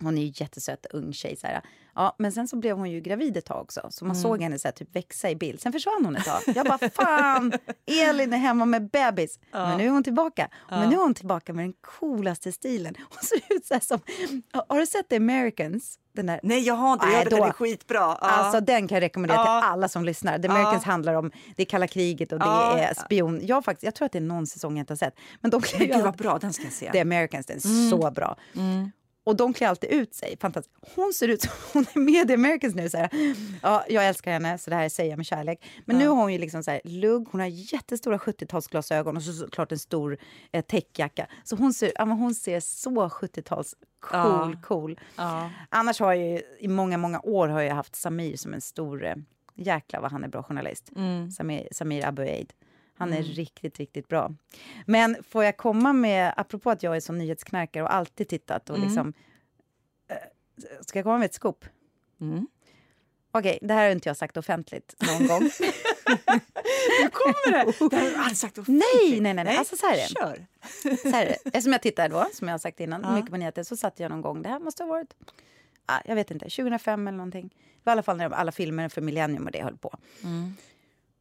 [0.01, 1.37] Hon är ju jättesöt ung tjej.
[1.37, 1.61] Så här.
[1.95, 3.87] Ja, men sen så blev hon ju gravid ett tag också.
[3.91, 4.23] Så man Mm.
[4.23, 5.61] såg henne så här, typ växa i bild.
[5.61, 6.41] Sen försvann hon ett tag.
[6.57, 7.53] Jag bara, fan!
[7.87, 9.39] Elin är hemma med bebis.
[9.53, 10.49] Men nu är hon tillbaka.
[10.71, 12.95] Men nu är hon tillbaka med den coolaste stilen.
[13.11, 14.01] Hon ser ut så som...
[14.69, 15.97] Har du sett The Americans?
[16.13, 17.07] Den där Nej, jag har inte.
[17.07, 17.99] Nej, jag den är skitbra.
[17.99, 18.17] Ja.
[18.21, 19.45] Alltså den kan jag rekommendera Ja.
[19.61, 20.39] till alla som lyssnar.
[20.39, 20.91] The Americans Ja.
[20.93, 22.79] handlar om, det kalla kriget och det Ja.
[22.79, 23.41] är spion.
[23.47, 25.15] Jag, faktiskt, jag tror att det är någon säsong jag inte har sett.
[25.41, 26.93] Men de ju gud vad bra, den ska jag se.
[26.93, 28.37] The Americans, den är så bra.
[28.57, 28.91] Mm.
[29.25, 30.37] Och de klär alltid ut sig.
[30.41, 30.77] Fantastiskt.
[30.95, 32.89] Hon ser ut som hon är med i Americans nu.
[32.91, 33.11] Så här.
[33.63, 35.65] Ja, jag älskar henne, så det här säger jag med kärlek.
[35.85, 39.33] Men nu har hon ju liksom så här, lugg, hon har jättestora 70-talsglasögon och så
[39.33, 40.19] såklart en stor
[40.53, 41.27] eh, täckjacka.
[41.45, 44.53] Så hon ser, ja, hon ser så 70-tals cool, Ja.
[44.63, 45.01] cool.
[45.17, 45.51] Ja.
[45.69, 49.05] Annars har jag ju, i många, många år har jag haft Samir som en stor...
[49.07, 49.15] Eh,
[49.55, 50.91] jäklar vad han är bra journalist.
[50.97, 51.31] Mm.
[51.31, 52.53] Samir, Samir Abu Eid.
[53.01, 54.35] Han är riktigt, riktigt bra.
[54.87, 58.77] Men får jag komma med, apropå att jag är som nyhetsknarkare och alltid tittat och
[58.77, 58.89] Mm.
[58.89, 59.13] liksom...
[60.09, 60.17] Eh,
[60.87, 61.65] ska jag komma med ett scoop?
[62.21, 62.47] Mm.
[63.33, 65.51] Okej, det här har inte jag sagt offentligt någon gång.
[67.03, 67.65] Nu kommer det!
[67.91, 68.85] Det har du aldrig sagt offentligt.
[69.11, 69.57] nej, nej, nej, nej.
[69.57, 70.15] Alltså så här är det.
[70.15, 70.47] Kör!
[70.97, 71.37] Så här är det.
[71.45, 73.15] Eftersom jag tittar då, som jag har sagt innan, Ja.
[73.17, 75.15] mycket på nyheter, så satt jag någon gång, det här måste ha varit,
[75.87, 77.49] ah, jag vet inte, 2005 eller någonting.
[77.49, 79.99] Det var i alla fall när alla filmer för Millennium och det höll på.
[80.25, 80.55] Mm.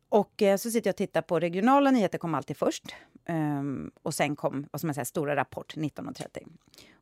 [0.09, 2.83] Och eh, så sitter jag och tittar på regionala nyheter kom alltid först.
[3.25, 6.47] Ehm, och sen kom vad ska man säga, Stora Rapport 19.30.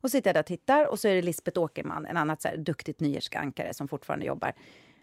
[0.00, 2.48] så sitter jag där och tittar och så är det Lisbeth Åkerman, en annat så
[2.48, 4.52] här, duktigt nyhetsankare som fortfarande jobbar.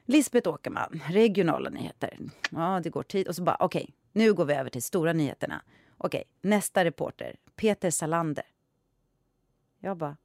[0.06, 2.18] Lisbeth Åkerman, regionala nyheter.
[2.52, 3.28] Ja, det går tid.
[3.28, 5.62] Och så bara, okej, nu går vi över till stora nyheterna.
[5.98, 8.46] Okej, nästa reporter, Peter Salander.
[9.80, 10.18] Jag bara,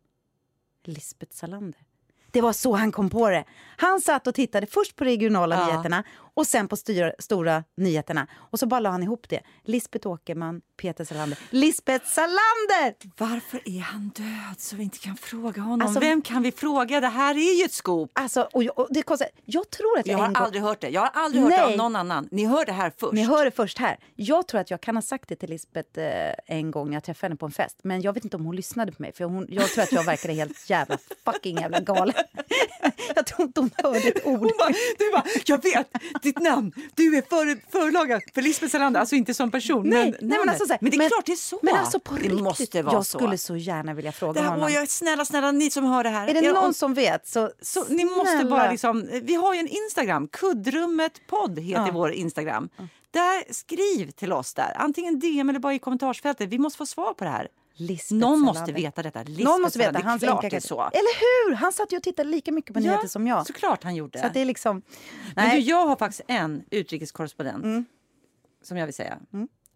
[0.84, 1.80] Lisbeth Salander.
[2.32, 3.44] Det var så han kom på det.
[3.76, 5.66] Han satt och tittade först på regionala Ja.
[5.66, 6.05] nyheterna
[6.41, 8.26] och sen på styra, stora nyheterna.
[8.51, 9.41] Och så bara la han ihop det.
[9.64, 11.38] Lisbeth Åkerman, Peter Salander.
[11.51, 12.95] Lisbeth Salander!
[13.16, 15.82] Varför är han död så vi inte kan fråga honom?
[15.86, 17.01] Alltså- Vem kan vi fråga?
[17.01, 18.11] Det här är ju ett scoop.
[18.12, 20.36] Alltså, och jag, och det kostar, jag tror att jag, Jag har gång...
[20.36, 20.88] aldrig hört det.
[20.88, 22.28] Jag har aldrig hört det av någon annan.
[22.30, 23.12] Ni hör det här först.
[23.12, 23.99] Ni hör det först här.
[24.16, 27.05] Jag tror att jag kan ha sagt det till Lisbeth eh, en gång när jag
[27.05, 27.78] träffade henne på en fest.
[27.82, 29.12] Men jag vet inte om hon lyssnade på mig.
[29.12, 32.14] För hon, jag tror att jag verkade helt jävla fucking jävla galen.
[33.14, 34.38] jag tror inte hon hörde ett ord.
[34.41, 34.68] Hon bara,
[34.99, 35.88] du bara, jag vet
[36.35, 36.72] ditt namn.
[36.95, 39.01] Du är för, förlaga för Lisbeth Salander.
[39.01, 39.89] Alltså inte som person.
[39.89, 41.59] Nej, men, nej, men, alltså, så här, men det är klart det är så.
[41.62, 43.18] Men alltså på det riktigt, måste vara jag så.
[43.18, 44.72] skulle så gärna vilja fråga det här, honom.
[44.72, 46.28] jag, snälla, snälla, ni som hör det här.
[46.28, 49.55] Är det Jag- någon om- som vet så, så ni måste bara liksom, vi har
[49.55, 51.93] ju en Instagram, kuddrummet podd heter Ja.
[51.93, 52.68] vår Instagram.
[53.11, 56.49] Där skriv till oss där, antingen DM eller bara i kommentarsfältet.
[56.49, 57.49] Vi måste få svar på det här.
[57.74, 58.60] Lisbeth Någon Salander.
[58.60, 59.22] måste veta detta.
[59.22, 59.98] Lisbeth Någon måste veta.
[59.98, 60.80] Är klart det är så.
[60.82, 61.54] Eller hur?
[61.54, 63.46] Han satt ju och tittade lika mycket på nyheter som jag.
[63.46, 64.18] såklart han gjorde.
[64.20, 64.82] Så det är liksom...
[65.34, 65.60] Men du, Nej.
[65.60, 67.84] jag har faktiskt en utrikeskorrespondent Mm.
[68.62, 69.18] som jag vill säga.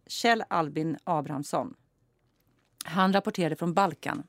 [0.06, 1.74] Kjell Albin Abrahamsson.
[2.84, 4.22] Han rapporterade från Balkan.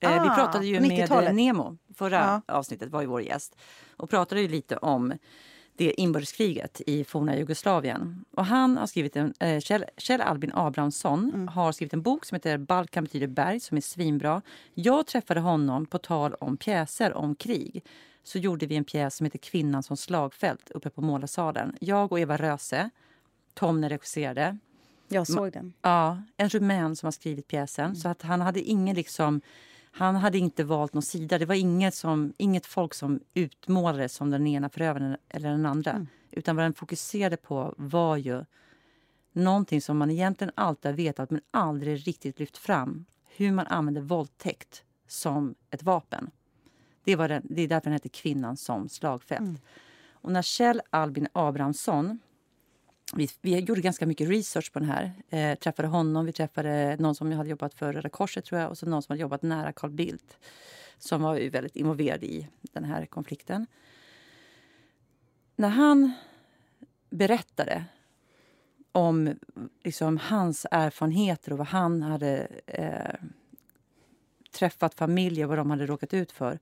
[0.00, 1.34] Eh, Vi Ah, pratade ju med 90-talet.
[1.34, 2.54] Nemo, förra Ja.
[2.54, 3.56] avsnittet var ju vår gäst.
[3.96, 5.12] Och pratade ju lite om
[5.76, 8.24] det inbördeskriget i forna Jugoslavien.
[8.36, 11.48] Och han har skrivit en, eh, Kjell, Kjell Albin Abrahamsson Mm.
[11.48, 14.42] har skrivit en bok som heter Balkan betyder berg som är svinbra.
[14.74, 17.84] Jag träffade honom på tal om pjäser om krig.
[18.22, 21.76] Så gjorde vi en pjäs som heter Kvinnan som slagfält uppe på Målarsalen.
[21.80, 22.90] Jag och Eva Röse,
[23.54, 24.58] Tomne regisserade.
[25.08, 25.72] Jag såg den.
[25.82, 27.96] Ja, en rumän som har skrivit pjäsen.
[27.96, 29.40] Så att han hade ingen liksom...
[29.94, 31.38] Han hade inte valt någon sida.
[31.38, 36.06] Det var inget, som, inget folk som utmålades som den ena förövaren eller den andra.
[36.30, 38.44] Utan vad den fokuserade på var ju
[39.32, 43.04] någonting som man egentligen alltid har vetat men aldrig riktigt lyft fram.
[43.36, 46.30] Hur man använder våldtäkt som ett vapen.
[47.04, 49.62] Det, var den, det är därför den heter Kvinnan som slagfält.
[50.10, 52.18] Och när Kjell Albin Abrahamsson
[53.12, 55.12] vi, vi gjorde ganska mycket research på den här.
[55.28, 58.78] Eh, träffade honom, vi träffade någon som hade jobbat för Röda Korset tror jag, och
[58.78, 60.38] så någon som hade jobbat nära Carl Bildt
[60.98, 63.66] som var ju väldigt involverad i den här konflikten.
[65.56, 66.12] När han
[67.10, 67.84] berättade
[68.92, 69.38] om
[69.84, 73.14] liksom, hans erfarenheter och vad han hade eh,
[74.52, 76.58] träffat familjer, vad de hade råkat ut för.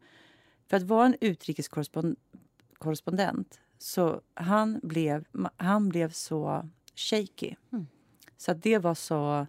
[0.68, 5.24] För att vara en utrikeskorrespondent så han blev,
[5.56, 7.54] han blev så shaky.
[7.72, 7.86] Mm.
[8.36, 9.46] Så det var så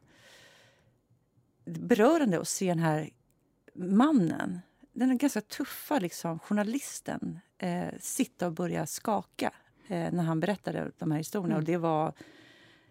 [1.65, 3.09] berörande att se den här
[3.73, 4.59] mannen,
[4.93, 9.53] den ganska tuffa liksom, journalisten eh, sitta och börja skaka
[9.87, 11.53] eh, när han berättade de här historierna.
[11.53, 11.59] Mm.
[11.59, 12.13] Och det var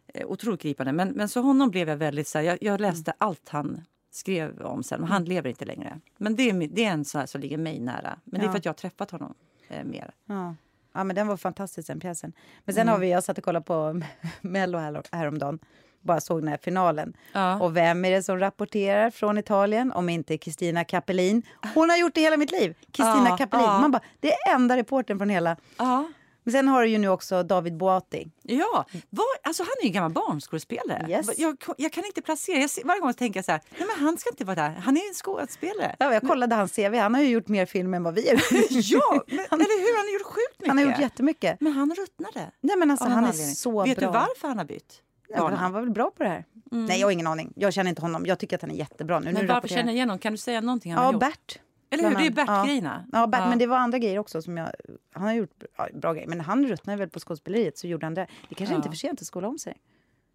[0.06, 0.92] eh, otroligt gripande.
[0.92, 2.28] Men, men så honom blev jag väldigt...
[2.28, 5.00] Så här, jag, jag läste allt han skrev om sen.
[5.00, 6.00] Men han lever inte längre.
[6.16, 8.20] Men det är, det är en sån här som ligger mig nära.
[8.24, 8.52] Men det är Ja.
[8.52, 9.34] för att jag har träffat honom
[9.68, 10.14] eh, mer.
[10.24, 10.54] Ja.
[10.94, 12.32] Ja, men den var fantastisk den pjäsen.
[12.64, 12.92] Men sen Mm.
[12.92, 14.02] har vi, jag satt och kollade på
[14.40, 15.58] Mello här, häromdagen.
[16.02, 17.16] Bara såg den här finalen.
[17.32, 17.60] Ja.
[17.60, 21.42] Och vem är det som rapporterar från Italien om inte Kristina Cappellin?
[21.74, 22.74] Hon har gjort det hela mitt liv.
[22.92, 23.78] Kristina Ja, ja.
[23.80, 25.56] Man bara, det är enda reporten från hela...
[25.78, 26.08] Ja.
[26.50, 28.30] Men sen har du ju nu också David Boati.
[28.42, 31.06] Ja, var, alltså han är ju en gammal barnskådespelare.
[31.10, 31.38] Yes.
[31.38, 34.18] Jag, jag kan inte placera, jag varje gång tänker jag så här, nej men han
[34.18, 35.96] ska inte vara där, han är en skådespelare.
[35.98, 36.94] Ja, jag kollade hans CV.
[36.94, 38.36] Han har ju gjort mer film än vad vi har
[38.80, 39.96] ja, men, eller hur?
[39.96, 40.68] Han har gjort sjukt mycket.
[40.68, 41.60] Han har gjort jättemycket.
[41.60, 42.50] Men han ruttnade.
[42.60, 43.54] Nej, men alltså, han är anledning.
[43.54, 44.08] så Vet bra.
[44.08, 45.02] du varför han har bytt?
[45.28, 45.56] Men bana?
[45.56, 46.44] han var väl bra på det här?
[46.70, 47.52] Nej, jag har ingen aning.
[47.56, 48.26] Jag känner inte honom.
[48.26, 49.32] Jag tycker att han är jättebra nu.
[49.32, 50.18] Men nu varför känner jag igen honom?
[50.18, 51.20] Kan du säga någonting han har Ja, gjort?
[51.20, 51.58] Bert.
[51.90, 52.16] Eller hur?
[52.16, 52.30] Det är.
[52.30, 53.04] Bert-grejerna.
[53.12, 53.48] Ja, Bert, Ja.
[53.48, 54.70] men det var andra grejer också som jag...
[55.12, 58.14] Han har gjort ja, bra grejer, men han ruttnade väl på skådespeleriet så gjorde han
[58.14, 58.26] det.
[58.48, 59.76] Det kanske inte är för sent att skola om sig.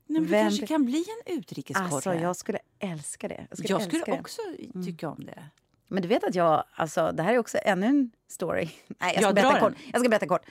[0.07, 1.85] Nej, men det Vem- kanske kan bli en utrikeskorre.
[1.93, 3.45] Alltså, jag skulle älska det.
[3.49, 4.11] Jag skulle, jag skulle det.
[4.11, 4.19] Mm.
[4.19, 4.41] också
[4.85, 5.43] tycka om det.
[5.87, 6.63] Men du vet att jag...
[6.73, 8.69] Alltså, det här är också ännu en story.
[8.87, 9.73] Nej, jag ska, Jag berätta kort.
[9.91, 10.45] jag ska berätta kort.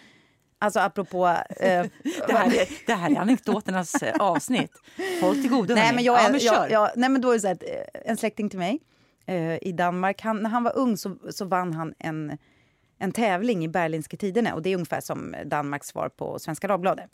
[0.59, 1.27] Alltså apropå...
[1.27, 1.37] Eh,
[2.27, 4.73] Det här är, det här är anekdoternas eh, avsnitt.
[5.21, 5.75] Håll till godo.
[5.75, 8.11] Nej, men jag, ja, men jag, jag, nej, men då är det så här, eh,
[8.11, 8.81] en släkting till mig
[9.27, 12.39] eh, i Danmark, han, när han var ung så, så vann han en,
[12.99, 14.53] en tävling i Berlinske Tidene.
[14.53, 17.11] Och det är ungefär som Danmarks svar på Svenska Dagbladet.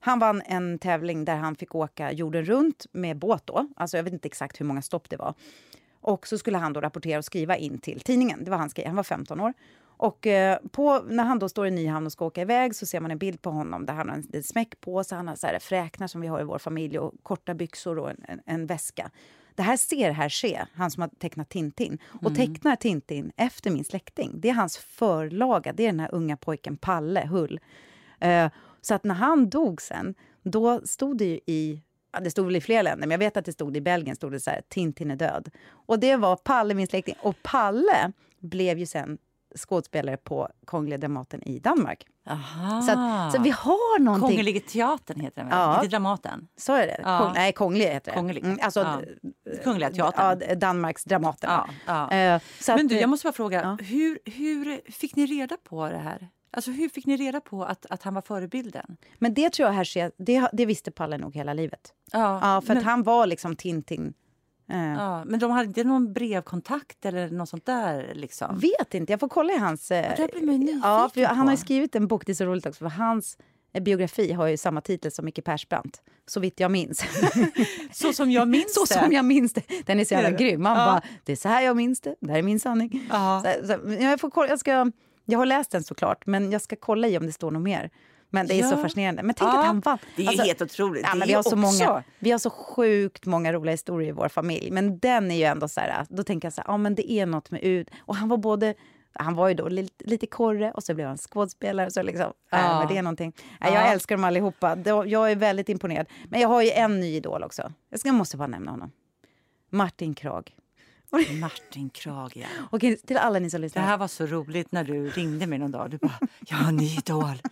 [0.00, 3.68] Han vann en tävling där han fick åka jorden runt med båt då.
[3.76, 5.34] Alltså jag vet inte exakt hur många stopp det var.
[6.00, 8.44] Och så skulle han då rapportera och skriva in till tidningen.
[8.44, 8.86] Det var hans grej.
[8.86, 9.52] Han var 15 år.
[9.98, 13.00] Och eh, på, när han då står i Nyhamn och ska åka iväg så ser
[13.00, 15.16] man en bild på honom där han har en, en smäck på sig.
[15.16, 18.10] Han har så här fräknar som vi har i vår familj och korta byxor och
[18.10, 19.10] en, en, en väska.
[19.56, 21.98] Det här ser här ske, han som har tecknat Tintin.
[22.22, 24.40] Och tecknar Tintin efter min släkting.
[24.40, 27.60] Det är hans förlaga, det är den här unga pojken Palle Hull.
[28.20, 28.50] Eh,
[28.80, 31.82] så att när han dog sen, då stod det ju i
[32.20, 34.32] det stod väl i flera länder, men jag vet att det stod i Belgien stod
[34.32, 35.50] det så här, Tintin är död.
[35.68, 37.14] Och det var Palle, min släkting.
[37.20, 39.18] Och Palle blev ju sen
[39.56, 42.06] skådespelare på Kungliga Dramaten i Danmark.
[42.26, 42.82] Aha.
[42.82, 44.36] Så, att, så vi har någonting...
[44.36, 45.50] Kungliga teatern heter den?
[45.50, 45.74] Ja.
[45.76, 46.48] Inte Dramaten?
[46.56, 47.00] Så är det.
[47.02, 47.18] Ja.
[47.18, 48.16] Kung, nej, Kunglig heter det.
[48.18, 48.44] Kunglig.
[48.44, 49.00] Mm, alltså, Ja.
[49.22, 50.42] d- Kungliga teatern.
[50.48, 51.50] Ja, Danmarks Dramaten.
[51.50, 51.68] Ja,
[52.10, 52.16] ja.
[52.16, 52.40] Eh,
[52.76, 56.28] Men du, jag måste bara fråga, hur, hur fick ni reda på det här?
[56.50, 58.96] Alltså hur fick ni reda på att, att han var förebilden?
[59.18, 61.80] Men det tror jag här det, det visste Palle nog hela livet.
[62.12, 64.14] Ja, Ja, för men, han var liksom Tintin.
[64.68, 68.58] Eh, ja, men de hade inte någon brevkontakt eller något sånt där liksom?
[68.58, 69.90] Vet inte, jag får kolla i hans...
[69.90, 70.14] eh,
[70.82, 72.90] Ja, nyfiken ja, Han har ju skrivit en bok, det är så roligt också, för
[73.04, 73.38] hans
[73.72, 76.02] eh, biografi har ju samma titel som Micke Persbrandt.
[76.28, 77.04] Så vitt jag minns.
[77.92, 79.00] Så som jag minns så det.
[79.00, 79.62] som jag minns det.
[79.86, 80.62] Den är så jävla grym.
[80.62, 80.84] Man Ja.
[80.86, 82.14] bara, det är så här jag minns det.
[82.20, 83.06] Det här är min sanning.
[83.60, 84.90] Så, så, jag, får kolla, jag, ska,
[85.24, 87.90] jag har läst den såklart, men jag ska kolla i om det står något mer.
[88.30, 88.82] Men det är så Ja.
[88.82, 89.22] fascinerande.
[89.22, 89.98] Men tänk Ja, att han vann.
[90.16, 91.06] Det är Alltså, helt otroligt.
[91.12, 94.28] Ja, Det vi, har så många, vi har så sjukt många roliga historier i vår
[94.28, 94.70] familj.
[94.70, 97.10] Men den är ju ändå så här, då tänker jag så här, ja men det
[97.12, 97.88] är något med ut.
[97.98, 98.74] Och han var både,
[99.12, 101.90] han var ju då lite, lite korre och så blev han skådespelare.
[101.90, 102.58] Så liksom, ja.
[102.58, 102.78] Ja.
[102.78, 103.32] men det är någonting.
[103.60, 103.80] Ja, jag Ja.
[103.92, 104.76] älskar dem allihopa.
[105.06, 106.06] Jag är väldigt imponerad.
[106.28, 107.72] Men jag har ju en ny idol också.
[107.90, 108.90] Jag, ska, måste bara nämna honom.
[109.70, 110.52] Martin Krag.
[111.40, 112.46] Martin Krag, ja.
[112.70, 113.82] Och till alla ni som Det lyssnar.
[113.82, 115.90] här var så roligt när du ringde mig någon dag.
[115.90, 116.18] Du bara,
[116.48, 117.42] jag har en ny idol.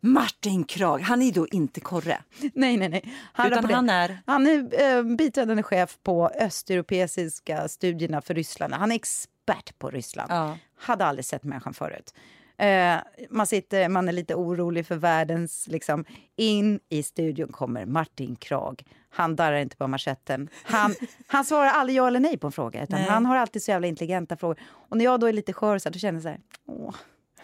[0.00, 2.18] Martin Krag, han är då inte korre.
[2.54, 3.02] Nej, nej, nej.
[3.34, 4.18] Utan rapporterar- han är...
[4.26, 8.74] Han är eh, biträdande chef på östeuropeiska studierna för Ryssland.
[8.74, 10.32] Han är expert på Ryssland.
[10.32, 10.58] Ja.
[10.78, 12.14] Hade aldrig sett människan förut.
[12.58, 12.96] Eh,
[13.30, 15.66] man, sitter, man är lite orolig för världens...
[15.68, 16.04] Liksom,
[16.36, 18.82] in i studion kommer Martin Krag.
[19.10, 20.48] Han darrar inte på manschetten.
[20.64, 20.94] Han,
[21.26, 22.82] han svarar aldrig ja eller nej på en fråga.
[22.82, 23.08] Utan Nej.
[23.10, 24.56] han har alltid så jävla intelligenta frågor.
[24.70, 26.40] Och när jag då är lite skör så här, då känner jag så här...
[26.66, 26.94] Åh,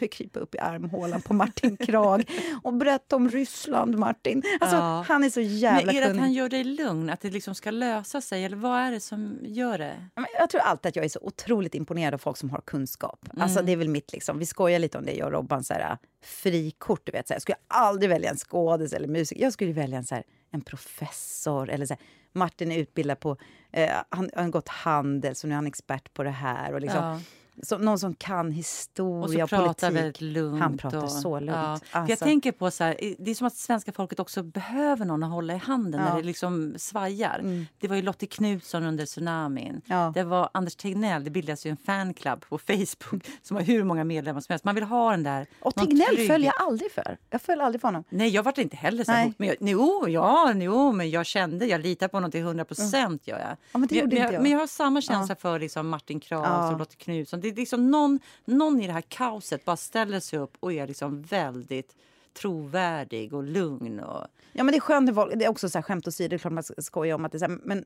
[0.04, 2.30] vill krypa upp i armhålan på Martin Krag
[2.62, 4.42] och berätta om Ryssland, Martin.
[4.60, 5.04] Alltså, Ja.
[5.08, 6.20] Han är så jävla Men är det att kunnig.
[6.22, 8.44] han gör dig lugn, att det liksom ska lösa sig?
[8.44, 10.08] Eller vad är det som gör det?
[10.38, 13.28] Jag tror alltid att jag är så otroligt imponerad av folk som har kunskap.
[13.36, 14.38] Alltså det är väl mitt liksom.
[14.38, 17.00] Vi skojar lite om det, jag och Robban, så här, frikort.
[17.04, 17.36] Du vet, så här.
[17.36, 19.42] Jag skulle aldrig välja en skådis eller musiker.
[19.42, 21.70] Jag skulle välja en, så här, en professor.
[21.70, 22.02] Eller så här.
[22.32, 23.36] Martin är utbildad på,
[23.72, 26.72] eh, han han har gått handel, så nu är han expert på det här.
[26.72, 27.20] Och liksom, Ja.
[27.62, 30.04] Så, någon som kan Och historia och pratar politik.
[30.04, 30.60] väldigt lugnt.
[30.60, 31.50] Han pratar och, så lugnt.
[31.56, 31.78] Ja.
[31.84, 32.24] För Jag Alltså.
[32.24, 35.54] tänker på så här, det är som att svenska folket också behöver någon att hålla
[35.54, 36.08] i handen Ja.
[36.08, 37.38] när det liksom svajar.
[37.38, 37.66] Mm.
[37.78, 39.80] Det var ju Lottie Knutsson under tsunamin.
[39.86, 40.12] Ja.
[40.14, 44.04] Det var Anders Tegnell, det bildas ju en fanclub på Facebook som har hur många
[44.04, 44.64] medlemmar som helst.
[44.64, 45.46] Man vill ha den där...
[45.60, 47.18] Och Tegnell trygg- följer jag aldrig för.
[47.30, 48.04] Jag följer aldrig för honom.
[48.08, 49.24] Nej, jag var inte heller så Nej.
[49.24, 49.38] emot.
[49.38, 53.26] Men jag, jo, ja, jo, men jag kände, jag litar på honom till 100 procent.
[53.26, 53.48] Gör jag.
[53.72, 54.42] Ja, men det men, men, jag.
[54.42, 56.72] men jag har samma känsla för liksom Martin Ja.
[56.72, 57.40] och Lotte Knutsson.
[57.44, 60.86] Det är liksom någon, någon i det här kaoset bara ställer sig upp och är
[60.86, 61.96] liksom väldigt
[62.32, 64.00] trovärdig och lugn.
[64.00, 66.38] Och, Ja, men det är skönt det är också så här skämt åsido, det är
[66.38, 67.84] klart man ska skoja om att det är här, men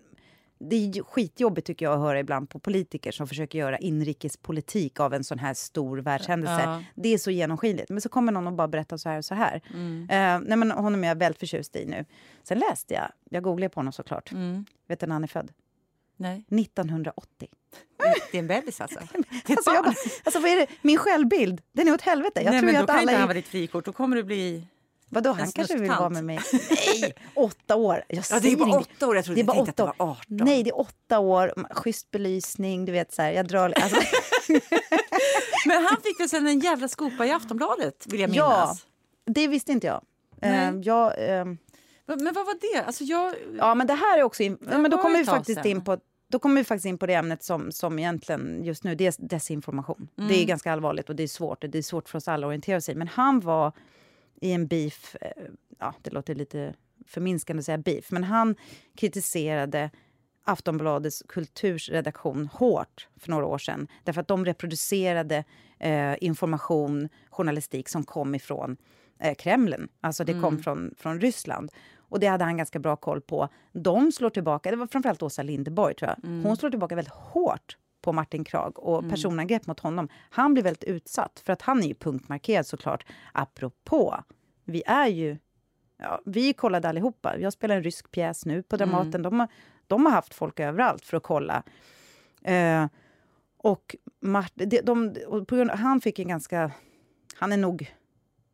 [0.59, 5.15] det är skitjobbigt tycker jag att höra ibland på politiker som försöker göra inrikespolitik av
[5.15, 6.63] en sån här stor världshändelse.
[6.63, 6.83] Ja.
[6.95, 7.91] Det är så genomskinligt.
[7.91, 9.63] Men så kommer någon och bara berättar så här och så här.
[9.75, 10.03] Mm.
[10.11, 12.05] Eh, nej, men honom är jag väldigt förtjust i nu.
[12.43, 14.33] Sen läste jag, jag googlade på honom såklart.
[14.33, 15.53] mm, Vet du när han är född?
[16.19, 17.49] Nej, 1980.
[18.31, 18.99] det är en bebis alltså.
[19.49, 19.87] Alltså, jag
[20.25, 20.67] alltså vad är det?
[20.83, 22.41] Min självbild, den är åt helvete.
[22.43, 23.19] Jag nej, tror men ju då att kan alla inte är...
[23.19, 23.85] han vara ditt frikort.
[23.85, 24.67] Då kommer du bli...
[25.11, 26.41] Vadå, han kanske vill vara med mig.
[27.01, 28.05] Nej, åtta år.
[28.09, 29.17] Jag Ja, det är bara åtta år.
[29.17, 30.25] Jag trodde Det är bara åtta att det var 18.
[30.29, 33.73] Nej, det är åtta år, schysst belysning, du vet så här, jag drar...
[33.77, 34.01] Alltså,
[35.67, 38.61] Men han fick väl sen en jävla skopa i Aftonbladet, vill jag Ja.
[38.61, 38.87] minnas.
[39.27, 40.03] det visste inte jag.
[40.43, 41.59] Eh, jag ehm,
[42.07, 42.85] Men, vad var det?
[42.85, 43.35] Alltså jag...
[43.59, 44.43] ja, men det här är också...
[44.43, 45.71] In, ja, men då kommer vi faktiskt sedan.
[45.71, 45.99] in på...
[46.31, 49.29] Då kommer vi faktiskt in på det ämnet som, som egentligen just nu, det är
[49.29, 50.09] desinformation.
[50.17, 50.35] Det Mm.
[50.35, 51.61] är ganska allvarligt och det är svårt.
[51.69, 52.95] Det är svårt för oss alla att orientera sig.
[52.95, 53.73] Men han var
[54.41, 55.31] i en beef, eh,
[55.79, 56.75] ja det låter lite
[57.07, 58.57] förminskande att säga beef, men han
[58.97, 59.91] kritiserade
[60.45, 63.89] Aftonbladets kulturredaktion hårt för några år sedan.
[64.05, 65.45] Därför att de reproducerade
[65.79, 68.77] eh, information, journalistik som kom ifrån
[69.21, 69.89] eh, Kremlen.
[70.01, 71.73] Alltså det kom från, från Ryssland.
[72.09, 73.49] Och det hade han ganska bra koll på.
[73.73, 76.31] De slår tillbaka, det var framförallt Åsa Linderborg tror jag.
[76.43, 80.09] Hon slår tillbaka väldigt hårt på Martin Krag och personangrepp mot honom.
[80.31, 83.07] Han blir väldigt utsatt för att han är ju punktmarkerad såklart.
[83.33, 84.23] Apropå,
[84.65, 85.39] vi är ju
[86.01, 87.39] Ja, vi kollade allihopa.
[87.39, 89.23] Jag spelar en rysk pjäs nu på Dramaten.
[89.23, 89.49] De, har,
[89.87, 91.63] de har haft folk överallt för att kolla.
[92.43, 92.87] Eh,
[93.57, 95.15] och Mart, de, de,
[95.49, 96.71] grund, han fick en ganska...
[97.35, 97.95] Han är nog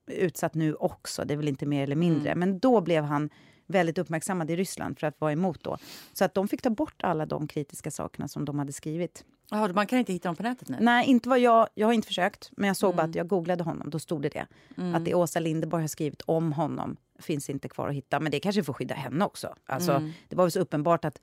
[0.07, 2.35] utsatt nu också, det är väl inte mer eller mindre.
[2.35, 3.31] Men då blev han
[3.67, 5.79] väldigt uppmärksammad i Ryssland för att vara emot då.
[6.13, 9.25] Så att de fick ta bort alla de kritiska sakerna som de hade skrivit.
[9.51, 10.77] Jaha, man kan inte hitta dem på nätet nu?
[10.81, 12.51] Nej, inte vad jag, jag har inte försökt.
[12.57, 14.47] Men jag såg bara att jag googlade honom, då stod det det.
[14.77, 14.95] Mm.
[14.95, 18.21] Att det Åsa Linderborg har skrivit om honom finns inte kvar att hitta.
[18.21, 19.55] Men det kanske får skydda henne också.
[19.67, 20.13] Alltså, Mm.
[20.29, 21.21] Det var väl så uppenbart att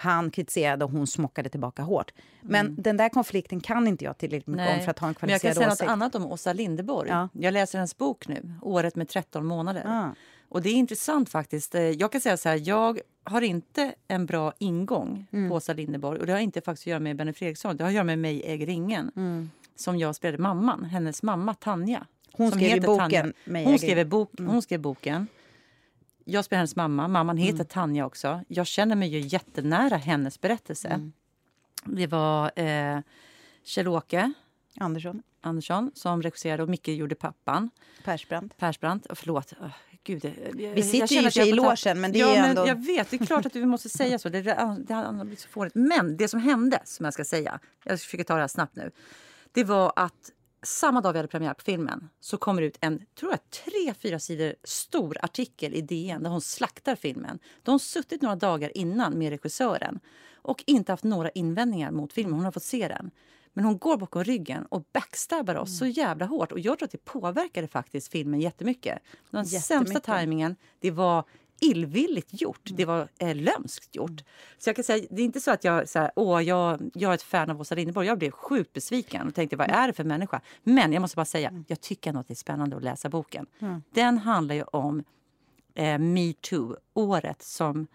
[0.00, 2.12] Han kritiserade och hon smockade tillbaka hårt.
[2.40, 2.82] Men Mm.
[2.82, 5.40] den där konflikten kan inte jag tillräckligt mycket om för att ha en Men jag
[5.40, 5.90] kan kvalificerad säga något åsikt.
[5.90, 7.08] annat om Åsa Linderborg.
[7.08, 7.28] Ja.
[7.32, 9.82] Jag läser hennes bok nu, Året med 13 månader.
[9.86, 10.08] Ah.
[10.48, 11.74] Och det är intressant faktiskt.
[11.74, 15.48] Eh, Jag kan säga så här, jag har inte en bra ingång Mm.
[15.50, 16.20] på Åsa Linderborg.
[16.20, 17.76] Och det har inte faktiskt att göra med Benny Fredriksson.
[17.76, 19.10] Det har att göra med mig äger ingen.
[19.16, 19.50] Mm.
[19.76, 22.06] Som jag spelade mamman, hennes mamma Tanja.
[22.32, 22.98] Hon som skrev boken
[23.44, 23.64] Tanja.
[23.64, 24.50] Hon skrev, bok, Mm.
[24.52, 25.26] hon skrev boken.
[26.30, 27.08] Jag spelar hennes mamma.
[27.08, 27.66] Mamman heter Mm.
[27.66, 28.44] Tanja också.
[28.48, 30.88] Jag känner mig ju jättenära hennes berättelse.
[30.88, 31.12] Mm.
[31.84, 32.98] Det var eh,
[33.64, 34.32] Kjell-Åke
[34.80, 37.70] Andersson, Andersson som regisserade och Micke gjorde pappan.
[38.04, 38.56] Persbrandt.
[38.56, 39.06] Persbrandt.
[39.06, 39.52] Oh, förlåt.
[39.52, 39.68] Oh,
[40.04, 42.66] Gud, jag- jag- Vi sitter ju i sig logen, men det ja, är ändå...
[42.66, 44.28] Jag vet, det är klart att vi måste säga så.
[44.28, 45.74] Det, det, det har blivit så fånigt.
[45.74, 48.90] Men det som hände, som jag ska säga, jag försöker ta det här snabbt nu.
[49.52, 50.30] Det var att
[50.62, 53.94] samma dag vi hade premiär på filmen så kommer det ut en tror jag, tre,
[53.94, 57.38] fyra sidor stor artikel i DN där hon slaktar filmen.
[57.62, 60.00] De har suttit några dagar innan med regissören
[60.34, 62.34] och inte haft några invändningar mot filmen.
[62.34, 63.10] Hon har fått se den.
[63.52, 66.52] Men hon går bakom ryggen och backstabbar oss så jävla hårt.
[66.52, 68.98] Och jag tror att det påverkade faktiskt filmen jättemycket.
[69.30, 69.64] Den Jättemycket.
[69.64, 71.24] sämsta tajmingen, det var
[71.60, 72.60] illvilligt gjort.
[72.64, 74.24] Det var eh, lömskt gjort.
[74.58, 77.10] Så jag kan säga, det är inte så att jag, så här, åh, jag, jag
[77.10, 78.06] är ett fan av Åsa Linderborg.
[78.06, 80.40] Jag blev sjukt besviken och tänkte, vad är det för människa?
[80.62, 83.46] Men jag måste bara säga, jag tycker att det är spännande att läsa boken.
[83.94, 85.04] Den handlar ju om
[85.74, 87.86] eh, metoo-året som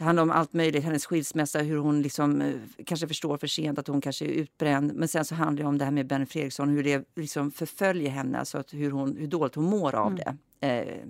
[0.00, 2.54] det handlar om allt möjligt, hennes skilsmässa, hur hon liksom, eh,
[2.86, 4.92] kanske förstår för sent att hon kanske är utbränd.
[4.94, 8.10] Men sen så handlar det om det här med Benny Fredriksson, hur det liksom förföljer
[8.10, 10.36] henne, alltså att hur, hon, hur dåligt hon mår av det.
[10.66, 11.08] Eh,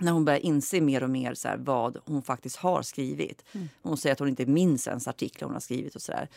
[0.00, 3.44] när hon börjar inse mer och mer så här, vad hon faktiskt har skrivit.
[3.82, 6.28] Hon säger att hon inte minns ens artiklar hon har skrivit och sådär.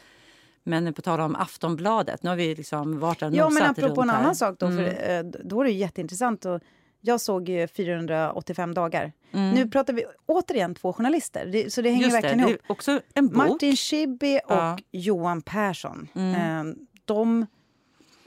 [0.63, 4.09] Men på tal om Aftonbladet, nu har vi liksom varit där Ja, men apropå en
[4.09, 4.19] här.
[4.19, 4.77] annan sak då, Mm.
[4.85, 6.45] för, eh, då är det ju jätteintressant.
[6.45, 6.61] Och
[7.01, 9.11] jag såg ju 485 dagar.
[9.31, 9.55] Mm.
[9.55, 12.61] Nu pratar vi återigen två journalister, så det hänger Just verkligen det ihop.
[12.67, 13.35] också en bok.
[13.37, 14.77] Martin Schibbye och Ja.
[14.91, 16.07] Johan Persson.
[16.15, 16.67] Mm.
[16.69, 16.73] Eh,
[17.05, 17.45] de,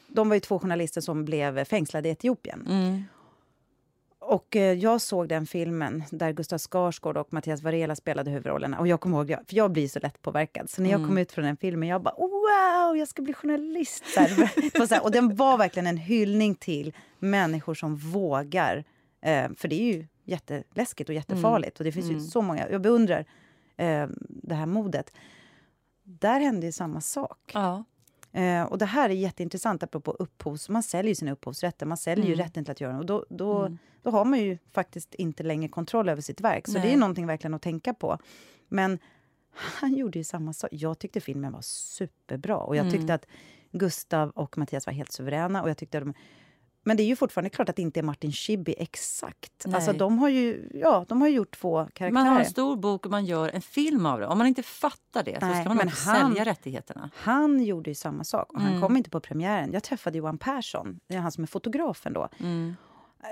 [0.08, 2.68] de var ju två journalister som blev fängslade i Etiopien.
[4.22, 4.34] Mm.
[4.34, 8.78] Och eh, jag såg den filmen där Gustav Skarsgård och Mattias Varela spelade huvudrollerna.
[8.78, 10.70] Och jag kommer ihåg, jag- för jag blir så lätt påverkad.
[10.70, 11.08] Så när jag Mm.
[11.08, 14.04] kom ut från den filmen, jag bara wow, jag ska bli journalist.
[14.14, 14.50] Så här.
[14.80, 18.84] Och så här, och den var verkligen en hyllning till människor som vågar.
[19.22, 21.78] Eh, för det är ju jätteläskigt och jättefarligt.
[21.78, 22.24] Och det finns ju Mm.
[22.24, 23.24] så många, jag beundrar
[23.76, 25.12] eh, det här modet.
[26.02, 27.50] Där hände ju samma sak.
[27.54, 27.84] Ja.
[28.32, 30.68] Eh, och det här är jätteintressant apropå upphovs...
[30.68, 32.44] Man säljer ju sina upphovsrätter, man säljer ju Mm.
[32.44, 32.98] rätten till att göra det.
[32.98, 33.78] Och då, då, Mm.
[34.02, 36.66] då har man ju faktiskt inte längre kontroll över sitt verk.
[36.66, 36.92] Så det Nej.
[36.92, 38.18] är någonting verkligen att tänka på.
[38.68, 38.98] Men
[39.52, 40.70] han gjorde ju samma sak.
[40.72, 42.56] Jag tyckte filmen var superbra.
[42.56, 42.98] Och jag Mm.
[42.98, 43.26] tyckte att
[43.72, 45.62] Gustav och Mattias var helt suveräna.
[45.62, 46.14] Och jag tyckte att de,
[46.82, 49.52] men det är ju fortfarande klart att det inte är Martin Schibbye exakt.
[49.66, 49.74] Nej.
[49.74, 52.10] Alltså de har ju, ja, de har gjort två karaktärer.
[52.10, 54.26] Man har en stor bok och man gör en film av det.
[54.26, 57.10] Om man inte fattar det så Nej, ska man inte han- sälja rättigheterna.
[57.14, 58.82] Han gjorde ju samma sak och han Mm.
[58.82, 59.72] kom inte på premiären.
[59.72, 62.28] Jag träffade Johan Persson, han som är fotografen då.
[62.40, 62.74] Mm.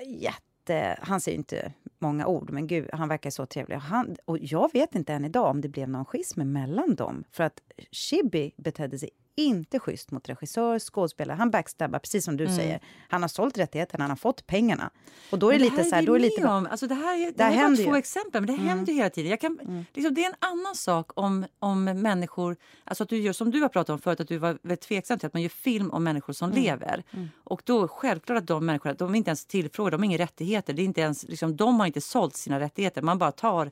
[0.06, 3.76] Jätte, han säger inte många ord, men gud, han verkar så trevlig.
[3.76, 7.24] Han, och jag vet inte än idag om det blev någon schism mellan dem.
[7.30, 11.36] För att Chibi betedde sig inte schysst mot regissör, skådespelare.
[11.36, 12.56] Han backstabbar, precis som du Mm.
[12.56, 12.80] säger.
[13.08, 14.90] Han har sålt rättigheterna, han har fått pengarna.
[15.30, 16.46] Och då är det Men lite så här, då är det lite...
[16.48, 16.66] om.
[16.70, 17.98] Alltså det här är, det Det här är två ju.
[17.98, 18.66] exempel, men det Mm.
[18.68, 19.30] händer ju hela tiden.
[19.30, 19.84] Jag kan, Mm.
[19.94, 22.56] liksom, det är en annan sak om, om människor...
[22.84, 25.18] Alltså att du gör som du har pratat om förut, att du var väldigt tveksam
[25.18, 26.62] till att man gör film om människor som Mm.
[26.62, 27.04] lever.
[27.10, 27.28] Mm.
[27.44, 30.72] Och då självklart att de människorna, de är inte ens tillfrågade, de har inga rättigheter.
[30.72, 33.02] Det är inte ens, liksom, de har inte sålt sina rättigheter.
[33.02, 33.70] Man bara tar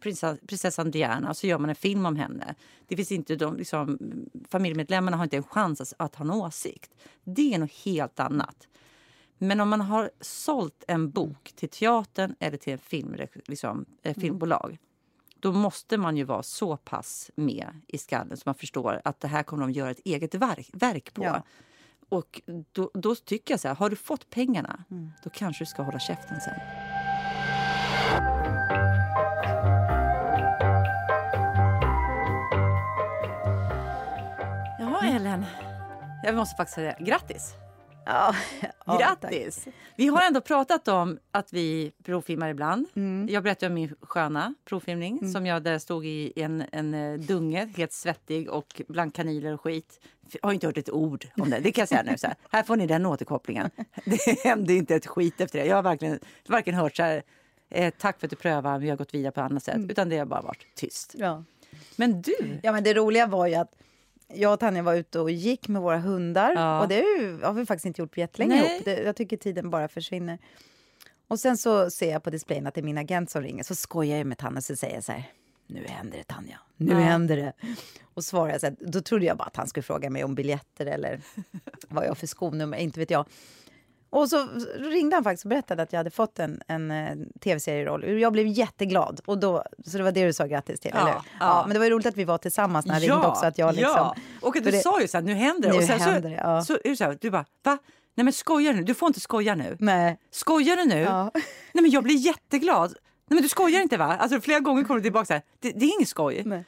[0.00, 2.54] prinsess, prinsessan Diana och så gör man en film om henne.
[2.86, 3.98] Det finns inte de, liksom,
[4.48, 6.90] familjemedlemmarna har inte en chans att, att ha en åsikt.
[7.24, 8.68] Det är något helt annat.
[9.38, 13.16] Men om man har sålt en bok till teatern eller till en film,
[13.46, 14.78] liksom, eh, filmbolag
[15.40, 19.28] då måste man ju vara så pass med i skallen så man förstår att det
[19.28, 21.24] här kommer de göra ett eget verk, verk på.
[21.24, 21.42] Ja.
[22.08, 22.40] Och
[22.72, 25.10] då, då tycker jag så här, har du fått pengarna, Mm.
[25.24, 26.89] då kanske du ska hålla käften sen.
[35.30, 35.44] Ellen.
[36.22, 37.54] Jag måste faktiskt säga grattis.
[38.06, 38.34] Ja,
[38.86, 38.98] ja.
[38.98, 39.68] Grattis!
[39.96, 42.86] Vi har ändå pratat om att vi provfilmar ibland.
[42.96, 43.28] Mm.
[43.30, 47.70] Jag berättade om min sköna provfilmning som jag där stod i en, en eh, dunge,
[47.76, 50.00] helt svettig och bland kanyler och skit.
[50.32, 51.60] Jag har inte hört ett ord om det.
[51.60, 52.18] Det kan jag säga nu.
[52.18, 52.36] Så här.
[52.50, 53.70] här får ni den återkopplingen.
[54.04, 55.66] Det hände inte ett skit efter det.
[55.66, 56.18] Jag har verkligen
[56.48, 57.22] varken hört så här,
[57.70, 59.74] eh, tack för att du prövar, vi har gått vidare på annat sätt.
[59.74, 59.90] Mm.
[59.90, 61.14] Utan det har bara varit tyst.
[61.18, 61.44] Ja.
[61.96, 63.74] Men du, Ja, men det roliga var ju att
[64.34, 66.52] jag och Tanja var ute och gick med våra hundar.
[66.54, 66.80] Ja.
[66.80, 67.02] Och det
[67.42, 68.84] har vi faktiskt inte gjort på jättelänge ihop.
[68.84, 70.38] Det, jag tycker tiden bara försvinner.
[71.28, 73.62] Och sen så ser jag på displayen att det är min agent som ringer.
[73.62, 75.24] Så skojar jag med Tanja och så säger så här.
[75.66, 76.98] nu händer det Tanja, nu ja.
[76.98, 77.52] händer det.
[78.14, 80.34] Och svarade jag så här, då trodde jag bara att han skulle fråga mig om
[80.34, 81.20] biljetter eller
[81.88, 83.26] vad jag för skonummer, inte vet jag.
[84.10, 87.26] Och så ringde han faktiskt och berättade att jag hade fått en, en, en eh,
[87.40, 88.20] tv-serieroll.
[88.20, 89.20] Jag blev jätteglad.
[89.24, 91.22] Och då, så det var det du sa grattis till, ja, eller ja.
[91.40, 91.64] ja.
[91.66, 93.46] Men det var ju roligt att vi var tillsammans när han ja, ringde också.
[93.46, 95.74] Att jag liksom, ja, och du det, sa ju så här, nu händer det.
[95.74, 96.62] Nu och sen händer det, ja.
[96.62, 97.78] så, så, så, så, du bara, va?
[98.14, 98.82] Nej men skojar nu?
[98.82, 99.76] Du får inte skoja nu.
[99.80, 100.18] Nej.
[100.30, 101.00] Skojar du nu?
[101.00, 101.30] Ja.
[101.72, 102.90] Nej men jag blir jätteglad.
[102.90, 104.16] Nej men du skojar inte va?
[104.20, 106.42] Alltså flera gånger kommer du tillbaka så här, det, det är inget skoj.
[106.46, 106.64] Nej.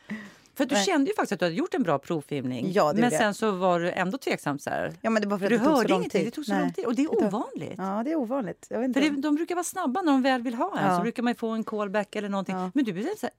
[0.55, 0.85] För du Nej.
[0.85, 2.73] kände ju faktiskt att du hade gjort en bra provfilmning.
[2.73, 4.59] Ja, men sen så var du ändå tveksam.
[4.59, 4.93] Så här.
[5.01, 6.25] Ja, men det var för att du det hörde ingenting.
[6.25, 6.63] Det tog så Nej.
[6.63, 6.87] lång tid.
[6.87, 7.75] Och det är ovanligt.
[7.77, 8.67] Ja, det är ovanligt.
[8.71, 9.01] Jag vet inte.
[9.01, 10.87] För det, de brukar vara snabba när de väl vill ha en.
[10.87, 10.97] Ja.
[10.97, 12.57] Så brukar man få en callback eller någonting.
[12.57, 12.71] Ja.
[12.75, 13.31] Men du blev så här,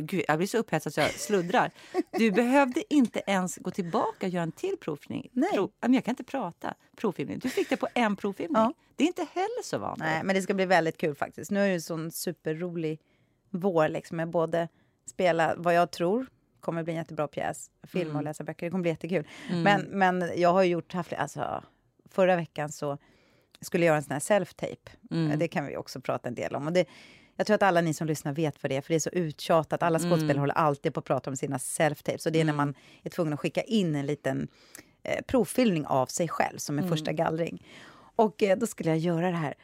[0.00, 1.70] Gud, jag blir så upphetsad så jag sluddrar.
[2.10, 5.28] Du behövde inte ens gå tillbaka och göra en till provfilmning.
[5.32, 5.68] Nej.
[5.80, 6.74] Men jag kan inte prata.
[6.96, 7.38] Provfilmning.
[7.38, 8.62] Du fick det på en provfilmning.
[8.62, 8.72] Ja.
[8.96, 10.04] Det är inte heller så vanligt.
[10.04, 11.50] Nej, men det ska bli väldigt kul faktiskt.
[11.50, 13.00] Nu är det en sån superrolig
[13.50, 14.68] vår liksom med både
[15.06, 16.26] spela vad jag tror
[16.62, 18.24] kommer bli en jättebra pjäs, film och mm.
[18.24, 18.66] läsa böcker.
[18.66, 19.26] Det kommer bli jättekul.
[19.50, 19.62] Mm.
[19.62, 21.64] Men, men jag har gjort, haft, alltså,
[22.10, 22.98] förra veckan så
[23.60, 24.90] skulle jag göra en sån här self-tape.
[25.10, 25.38] Mm.
[25.38, 26.66] Det kan vi också prata en del om.
[26.66, 26.86] Och det,
[27.36, 29.10] jag tror att alla ni som lyssnar vet vad det är, för det är så
[29.10, 29.82] uttjatat.
[29.82, 30.40] Alla skådespelare mm.
[30.40, 32.18] håller alltid på att prata om sina self-tapes.
[32.18, 32.66] Så det är när mm.
[32.66, 34.48] man är tvungen att skicka in en liten
[35.02, 36.96] eh, provfilmning av sig själv som en mm.
[36.96, 37.66] första gallring.
[38.16, 39.54] Och eh, då skulle jag göra det här.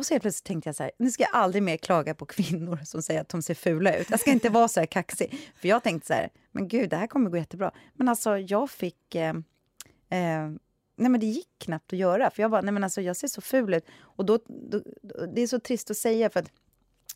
[0.00, 2.78] Och så plötsligt tänkte jag så här, nu ska jag aldrig mer klaga på kvinnor
[2.84, 4.10] som säger att de ser fula ut.
[4.10, 5.50] Jag ska inte vara så här kaxig.
[5.56, 7.72] För jag tänkte så här, men gud, det här kommer gå jättebra.
[7.94, 9.14] Men alltså, jag fick...
[9.14, 9.28] Eh,
[10.10, 10.48] eh,
[10.96, 12.30] nej men det gick knappt att göra.
[12.30, 13.86] För jag bara, nej men alltså jag ser så ful ut.
[14.00, 14.80] Och då, då,
[15.34, 16.52] det är så trist att säga för att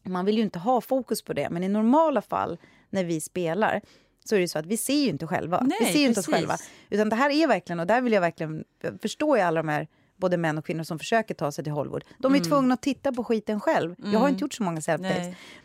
[0.02, 1.50] man vill ju inte ha fokus på det.
[1.50, 2.58] Men i normala fall
[2.90, 3.80] när vi spelar
[4.24, 5.60] så är det så att vi ser ju inte själva.
[5.60, 6.56] Nej, vi ser inte oss själva.
[6.90, 8.64] Utan det här är verkligen, och där vill jag verkligen
[9.02, 12.04] förstå i alla de här både män och kvinnor som försöker ta sig till Hollywood.
[12.18, 12.48] De är mm.
[12.48, 13.94] tvungna att titta på skiten själv.
[13.98, 14.12] Mm.
[14.12, 14.44] Jag har inte mm.
[14.44, 15.02] gjort så många self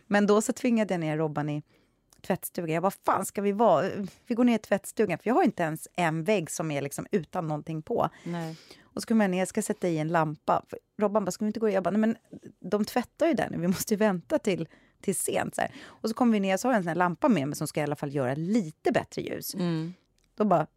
[0.07, 1.63] Men då så tvingade jag ner Robban i
[2.21, 2.69] tvättstugan.
[2.69, 3.89] Jag bara, fan ska vi vara?
[4.27, 7.07] Vi går ner i tvättstugan, för jag har inte ens en vägg som är liksom
[7.11, 8.09] utan någonting på.
[8.23, 8.55] Nej.
[8.81, 10.63] Och så kommer jag ner, jag ska sätta i en lampa.
[10.97, 11.69] Robban bara, ska vi inte gå?
[11.69, 12.15] Jag bara, nej men
[12.59, 14.67] de tvättar ju där nu, vi måste ju vänta till,
[15.01, 15.55] till sent.
[15.55, 15.71] Så här.
[15.85, 17.79] Och så kommer vi ner, så har jag en sån lampa med mig som ska
[17.79, 19.53] i alla fall göra lite bättre ljus.
[19.55, 19.93] Mm.
[20.35, 20.67] Då bara,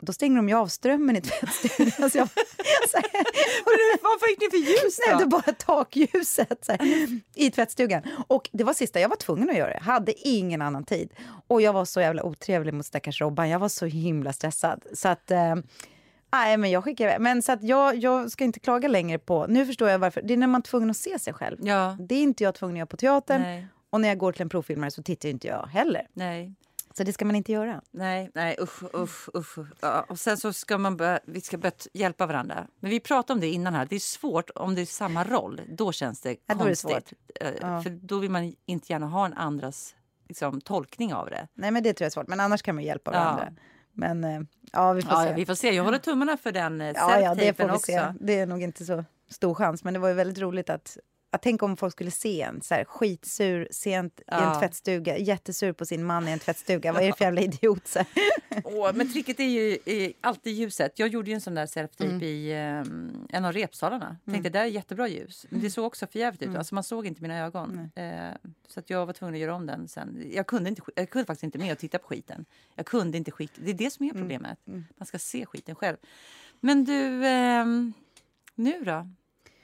[0.00, 1.92] då stänger de ju av strömmen i tvättstugan.
[2.02, 2.28] Alltså jag,
[4.02, 5.16] Varför gick ni för ljus då?
[5.16, 8.02] Nej, det var bara takljuset så här, i tvättstugan.
[8.28, 9.74] Och det var sista, jag var tvungen att göra det.
[9.74, 11.12] Jag hade ingen annan tid.
[11.48, 13.48] Och jag var så jävla otrevlig mot stackars Robban.
[13.48, 14.84] Jag var så himla stressad.
[14.92, 15.30] Så att...
[15.30, 15.54] Eh,
[16.32, 17.20] Nej, men jag skickar iväg.
[17.20, 19.46] Men så att jag, jag ska inte klaga längre på...
[19.48, 20.22] Nu förstår jag varför.
[20.22, 21.56] Det är när man är tvungen att se sig själv.
[21.60, 21.96] Ja.
[22.00, 23.42] Det är inte jag tvungen att göra på teatern.
[23.42, 23.66] Nej.
[23.90, 26.06] Och när jag går till en provfilmare så tittar inte jag heller.
[26.12, 26.54] Nej.
[26.98, 27.82] Så det ska man inte göra.
[27.90, 29.58] Nej, nej usch, usch, usch.
[29.80, 32.66] Ja, och sen så ska man börja, vi ska börja hjälpa varandra.
[32.80, 33.86] Men vi pratade om det innan här.
[33.86, 35.60] Det är svårt om det är samma roll.
[35.68, 37.12] Då känns det ja, konstigt.
[37.26, 37.82] Det eh, ja.
[37.82, 39.94] För då vill man inte gärna ha en andras
[40.28, 41.48] liksom, tolkning av det.
[41.54, 42.28] Nej, men det tror jag är svårt.
[42.28, 43.52] Men annars kan man hjälpa varandra.
[43.92, 44.40] Men eh,
[44.72, 45.32] ja, vi får se.
[45.32, 45.74] vi får se.
[45.74, 47.92] Jag håller tummarna för den eh, ja, ja, det får vi också.
[47.92, 48.12] Se.
[48.20, 50.98] Det är nog inte så stor chans, men det var ju väldigt roligt att
[51.30, 54.40] att tänk om folk skulle se en så här, skitsur sent ja.
[54.40, 56.92] i en tvättstuga, jättesur på sin man i en tvättstuga.
[56.92, 57.86] Vad är det för jävla idiot?
[57.86, 58.04] Så?
[58.64, 60.98] Åh, men tricket är ju är alltid ljuset.
[60.98, 62.22] Jag gjorde ju en sån där self mm.
[62.22, 62.54] i
[62.86, 64.16] um, en av repsalarna.
[64.24, 64.52] Tänkte mm.
[64.52, 65.46] det är jättebra ljus.
[65.48, 66.46] Men det såg också förjävligt ut.
[66.46, 66.58] Mm.
[66.58, 67.78] Alltså man såg inte mina ögon.
[67.78, 70.30] Uh, så att jag var tvungen att göra om den sen.
[70.32, 72.44] Jag kunde, inte, jag kunde faktiskt inte med att titta på skiten.
[72.74, 73.54] Jag kunde inte skicka.
[73.64, 74.22] Det är det som är mm.
[74.22, 74.58] problemet.
[74.66, 74.84] Mm.
[74.96, 75.96] Man ska se skiten själv.
[76.60, 77.92] Men du, um,
[78.54, 79.08] nu då?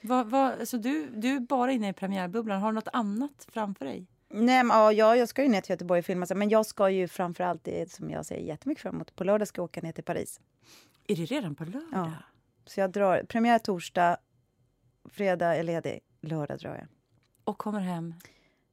[0.07, 2.61] Vad, vad, alltså du, du är bara inne i premiärbubblan.
[2.61, 4.07] Har du något annat framför dig?
[4.28, 6.26] Nej, men, ja, jag ska ju ner till Göteborg och filma.
[6.34, 9.59] Men jag ska ju framförallt, det som jag ser jättemycket fram emot, på lördag ska
[9.61, 10.40] jag åka ner till Paris.
[11.07, 11.88] Är det redan på lördag?
[11.92, 12.12] Ja.
[12.66, 14.16] Så jag drar, premiär torsdag,
[15.11, 16.86] fredag är ledig, lördag drar jag.
[17.44, 18.14] Och kommer hem?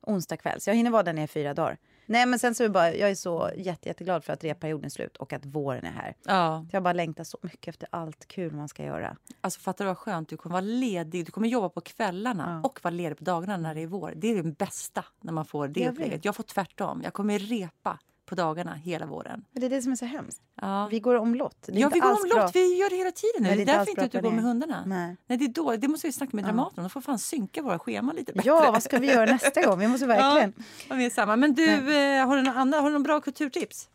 [0.02, 0.62] Onsdag kväll.
[0.62, 1.78] Så jag hinner vara där nere i fyra dagar.
[2.06, 4.90] Nej, men sen så är bara, jag är så jätte, jätteglad för att repperioden är
[4.90, 6.16] slut och att våren är här.
[6.24, 6.66] Ja.
[6.72, 9.18] Jag bara längtar så mycket efter allt kul man ska göra.
[9.42, 10.30] Alltså fattar du vad skönt?
[10.30, 12.70] Du kommer vara ledig, du kommer jobba på kvällarna ja.
[12.70, 14.14] och vara ledig på dagarna när det är vår.
[14.16, 16.26] Det är det bästa när man får det upplägget.
[16.26, 17.02] Jag får tvärtom.
[17.04, 18.00] Jag kommer repa
[18.32, 19.46] på dagarna hela våren.
[19.52, 20.42] Men det är det som är så hemskt.
[20.62, 20.88] Ja.
[20.92, 21.70] Vi går omlott.
[21.74, 22.56] Ja, vi går omlott.
[22.56, 23.50] Vi gör det hela tiden nu.
[23.50, 24.84] det är, det är därför inte att du går med hundarna.
[24.86, 25.18] Nej.
[25.28, 26.82] Nej, det, är då, det måste vi snacka med Dramaten ja.
[26.82, 28.50] De får fan synka våra scheman lite bättre.
[28.50, 29.80] Ja, vad ska vi göra nästa gång?
[29.80, 30.54] Vi måste verkligen...
[30.90, 31.36] Ja, vi är samma.
[31.36, 33.90] Men du, eh, har du har några bra kulturtips?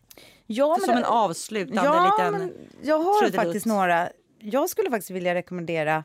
[0.46, 3.44] Ja, men Som en avslutande ja, liten men Jag har trudelutt.
[3.44, 4.08] faktiskt några.
[4.38, 6.04] Jag skulle faktiskt vilja rekommendera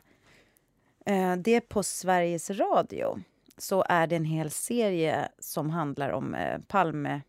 [1.06, 3.18] eh, det på Sveriges Radio.
[3.58, 7.20] Så är det en hel serie som handlar om eh, Palme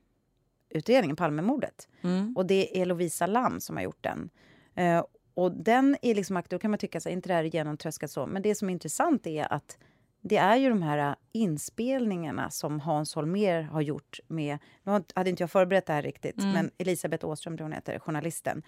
[0.73, 1.87] utredningen, Palmemordet.
[2.01, 2.33] Mm.
[2.37, 4.29] Och det är Lovisa Lam som har gjort den.
[4.75, 5.03] Eh,
[5.33, 8.25] och den är liksom aktuell, kan man tycka, så inte det här är genomtröskat så,
[8.27, 9.77] men det som är intressant är att
[10.21, 14.57] det är ju de här inspelningarna som Hans Holmér har gjort med...
[14.83, 16.51] Nu hade inte jag förberett det här riktigt, Mm.
[16.53, 18.63] men Elisabeth Åström, hon heter, journalisten.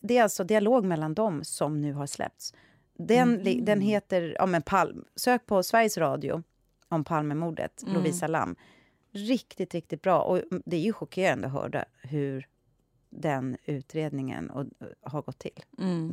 [0.00, 2.54] Det är alltså dialog mellan dem som nu har släppts.
[2.98, 4.36] Den, li- den heter...
[4.38, 5.04] Ja, men Palm.
[5.16, 6.42] Sök på Sveriges Radio
[6.88, 8.56] om Palmemordet, Lovisa Lam.
[9.14, 10.20] Riktigt, riktigt bra.
[10.22, 12.48] Och det är ju chockerande att höra hur
[13.10, 14.66] den utredningen och,
[15.00, 15.64] har gått till.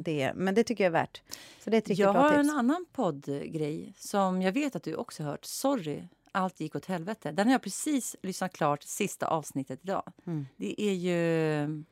[0.03, 1.21] Det, men det tycker jag är värt.
[1.63, 2.39] Så det är ett riktigt Jag bra har tips.
[2.39, 5.45] en annan poddgrej som jag vet att du också hört.
[5.45, 7.31] Sorry, allt gick åt helvete.
[7.31, 10.11] Den har jag precis lyssnat klart sista avsnittet idag.
[10.25, 10.45] Mm.
[10.57, 11.83] Det är ju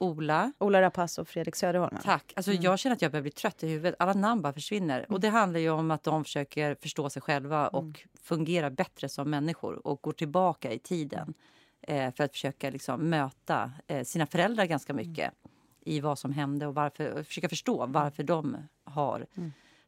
[0.00, 0.52] Ola.
[0.58, 1.96] Ola Rapace och Fredrik Söderholm.
[2.02, 2.32] Tack.
[2.36, 3.94] Alltså, Jag känner att jag börjar bli trött i huvudet.
[3.98, 5.06] Alla namn bara försvinner.
[5.12, 9.30] Och Det handlar ju om att de försöker förstå sig själva och fungera bättre som
[9.30, 11.34] människor och går tillbaka i tiden
[11.82, 15.32] eh, för att försöka liksom, möta eh, sina föräldrar ganska mycket
[15.80, 19.26] i vad som hände och varför, och försöka förstå varför de har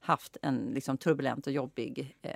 [0.01, 2.33] haft en liksom, turbulent och jobbig eh,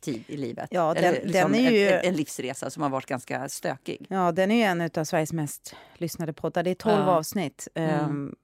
[0.00, 0.68] tid i livet.
[0.72, 4.06] Ja, den- Eller, liksom, den är ju- en, en livsresa som har varit ganska stökig.
[4.08, 6.62] Ja, den är ju en av Sveriges mest lyssnade poddar.
[6.62, 7.06] Det är 12 Ja.
[7.16, 7.68] avsnitt.
[7.74, 8.36] Um,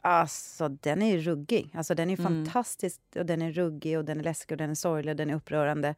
[0.00, 1.70] alltså, den är ju ruggig.
[1.74, 2.44] Alltså, den är Mm.
[2.44, 3.00] fantastisk.
[3.16, 5.34] Och den är ruggig, och den är läskig, och den är sorglig, och den är
[5.34, 5.94] upprörande.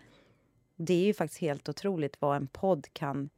[0.76, 3.28] Det är ju faktiskt helt otroligt vad en podd kan...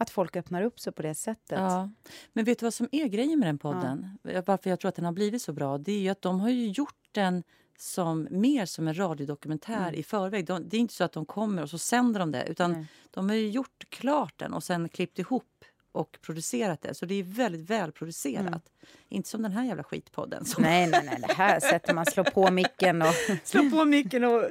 [0.00, 1.58] Att folk öppnar upp sig på det sättet.
[1.58, 1.90] Ja.
[2.32, 4.18] Men vet du vad som är grejen med den podden?
[4.46, 5.78] Varför jag tror att den har blivit så bra?
[5.78, 7.42] Det är ju att de har ju gjort den
[7.80, 9.94] som mer som en radiodokumentär Mm.
[9.94, 10.46] i förväg.
[10.46, 12.44] De, det är inte så att de kommer och så sänder de det.
[12.48, 12.86] Utan Nej.
[13.10, 15.44] de har ju gjort klart den och sen klippt ihop
[15.92, 16.94] och producerat det.
[16.94, 18.46] Så det är väldigt välproducerat.
[18.46, 18.60] Mm.
[19.08, 21.18] Inte som den här jävla skitpodden som Nej, nej, nej.
[21.28, 23.14] Det här sätter man slår på micken och...
[23.44, 24.44] slår på micken och...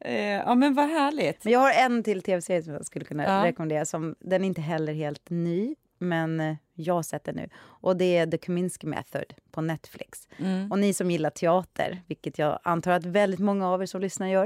[0.00, 1.44] Eh, ja men vad härligt.
[1.44, 3.44] Men jag har en till tv-serie som jag skulle kunna Ja.
[3.44, 3.84] rekommendera.
[3.84, 7.48] Som, den är inte heller helt ny, men eh, jag har sett den nu.
[7.58, 10.28] Och Det är The Kominsky Method på Netflix.
[10.38, 10.72] Mm.
[10.72, 14.26] Och ni som gillar teater, vilket jag antar att väldigt många av er som lyssnar
[14.26, 14.44] gör.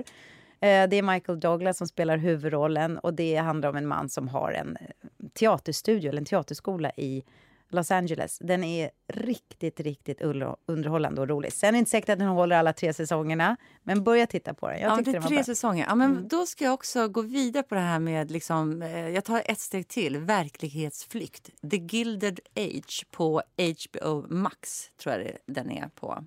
[0.60, 4.28] eh, Det är Michael Douglas som spelar huvudrollen och det handlar om en man som
[4.28, 4.86] har en eh,
[5.34, 7.24] teaterstudio, eller en teaterskola i
[7.68, 8.38] Los Angeles.
[8.40, 11.52] Den är riktigt, riktigt under- underhållande och rolig.
[11.52, 14.68] Sen är det inte säkert att den håller alla tre säsongerna, men börja titta på
[14.68, 14.80] den.
[14.80, 15.86] Jag Ja, det är tre säsonger.
[15.88, 18.30] Ja, men Då ska jag också gå vidare på det här med...
[18.30, 20.16] Liksom, eh, jag tar ett steg till.
[20.18, 21.50] Verklighetsflykt.
[21.70, 26.24] The Gilded Age på HBO Max, tror jag det- den är på.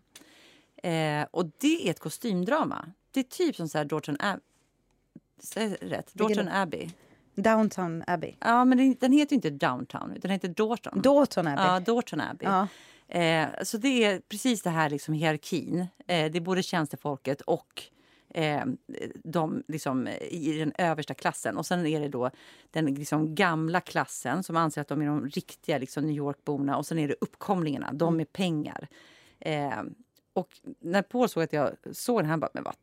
[0.83, 2.91] Eh, och Det är ett kostymdrama.
[3.11, 4.41] Det är typ som så här Dorton Abbey.
[5.43, 6.13] Säg rätt.
[6.13, 6.89] Dorton Abbey.
[7.41, 8.33] Downton Abbey.
[8.39, 11.01] Ja, men den, den heter inte Downtown, utan den heter Dorton.
[11.01, 11.65] Dorton Abbey.
[11.65, 12.47] Ja, Dorton Abbey.
[12.47, 12.67] Ja.
[13.09, 15.79] Eh, så det är precis det här liksom hierarkin.
[15.79, 17.83] Eh, det är både tjänstefolket och
[18.29, 18.61] eh,
[19.23, 21.57] de liksom, i den översta klassen.
[21.57, 22.29] Och sen är det då
[22.71, 26.77] den liksom gamla klassen som anser att de är de riktiga liksom New York-borna.
[26.77, 28.87] Och sen är det uppkomlingarna, de med pengar.
[29.39, 29.81] Eh,
[30.33, 32.75] och när Paul såg att jag såg den, han bara, men vad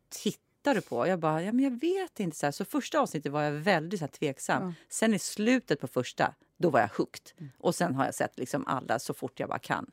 [0.67, 1.07] tittar du på?
[1.07, 2.37] Jag bara, ja men jag vet inte.
[2.37, 2.51] Så, här.
[2.51, 4.75] så första avsnittet var jag väldigt så här, tveksam.
[4.89, 7.49] Sen i slutet på första, då var jag hooked.
[7.57, 9.91] Och sen har jag sett liksom alla så fort jag bara kan.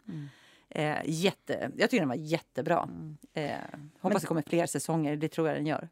[0.70, 2.88] Eh, jätte, jag tycker den var jättebra.
[3.34, 3.50] Eh,
[4.00, 5.88] hoppas det kommer fler säsonger, det tror jag den gör.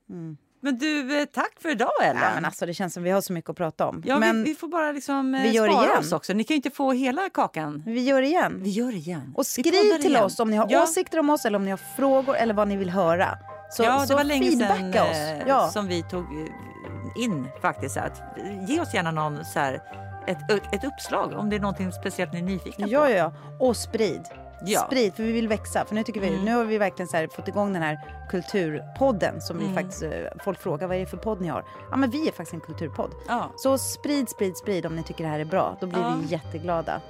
[0.64, 2.22] Men du, eh, tack för idag Ellen.
[2.22, 4.02] Ja, men alltså, det känns som vi har så mycket att prata om.
[4.06, 5.98] ja, men vi, vi får bara liksom eh, vi gör spara igen.
[5.98, 6.32] oss också.
[6.32, 7.82] Ni kan ju inte få hela kakan.
[7.86, 8.60] vi gör det igen.
[8.62, 9.32] Vi gör det igen.
[9.36, 10.24] Och skriv till igen.
[10.24, 10.82] oss om ni har ja.
[10.82, 13.38] åsikter om oss eller om ni har frågor eller vad ni vill höra.
[13.76, 15.16] Så, ja, det så var länge sedan oss.
[15.16, 15.68] eh, Ja.
[15.68, 17.96] som vi tog eh, in faktiskt.
[17.96, 18.22] Att,
[18.68, 19.82] ge oss gärna någon så här,
[20.26, 20.38] ett,
[20.72, 23.10] ett uppslag om det är någonting speciellt ni är nyfikna Ja, på.
[23.10, 23.32] ja, ja.
[23.58, 24.22] Och sprid.
[24.64, 24.80] Ja.
[24.80, 25.84] Sprid, för vi vill växa.
[25.84, 26.44] För nu, tycker vi, Mm.
[26.44, 28.00] nu har vi verkligen så här fått igång den här
[28.30, 29.68] kulturpodden som Mm.
[29.68, 30.10] vi faktiskt, eh,
[30.44, 31.64] folk frågar vad är det för podd ni har.
[31.90, 33.10] Ja, men vi är faktiskt en kulturpodd.
[33.28, 33.50] Ja.
[33.56, 35.76] Så sprid, sprid, sprid om ni tycker det här är bra.
[35.80, 36.14] Då blir Ja.
[36.20, 37.00] vi jätteglada.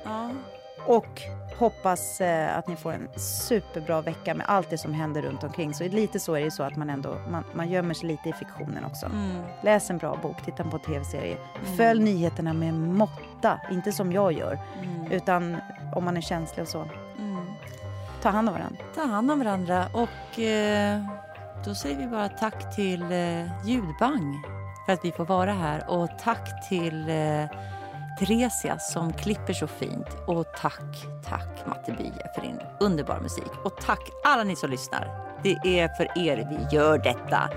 [0.87, 1.23] Och
[1.59, 5.75] hoppas eh, att ni får en superbra vecka med allt det som händer runt omkring.
[5.75, 8.33] Så lite så är det så att man ändå man, man gömmer sig lite i
[8.33, 9.07] fiktionen också.
[9.07, 9.43] Mm.
[9.63, 11.37] Läs en bra bok, titta på tv-serie.
[11.77, 14.59] Följ nyheterna med måtta, inte som jag gör.
[15.11, 15.57] Utan
[15.95, 16.89] om man är känslig och så.
[17.19, 17.47] Mm.
[18.23, 18.83] Ta hand om varandra.
[18.95, 21.01] Ta hand om varandra och eh,
[21.65, 24.43] då säger vi bara tack till eh, Ljudbang
[24.87, 27.45] för att vi får vara här och tack till eh,
[28.19, 33.77] Theresia som klipper så fint och tack, tack Matte Bye för din underbara musik och
[33.77, 35.33] tack alla ni som lyssnar.
[35.43, 37.51] Det är för er vi gör detta.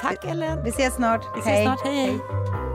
[0.00, 0.64] Tack Ellen!
[0.64, 1.22] Vi ses snart.
[1.34, 2.06] Vi ses snart, hej.
[2.06, 2.71] hej.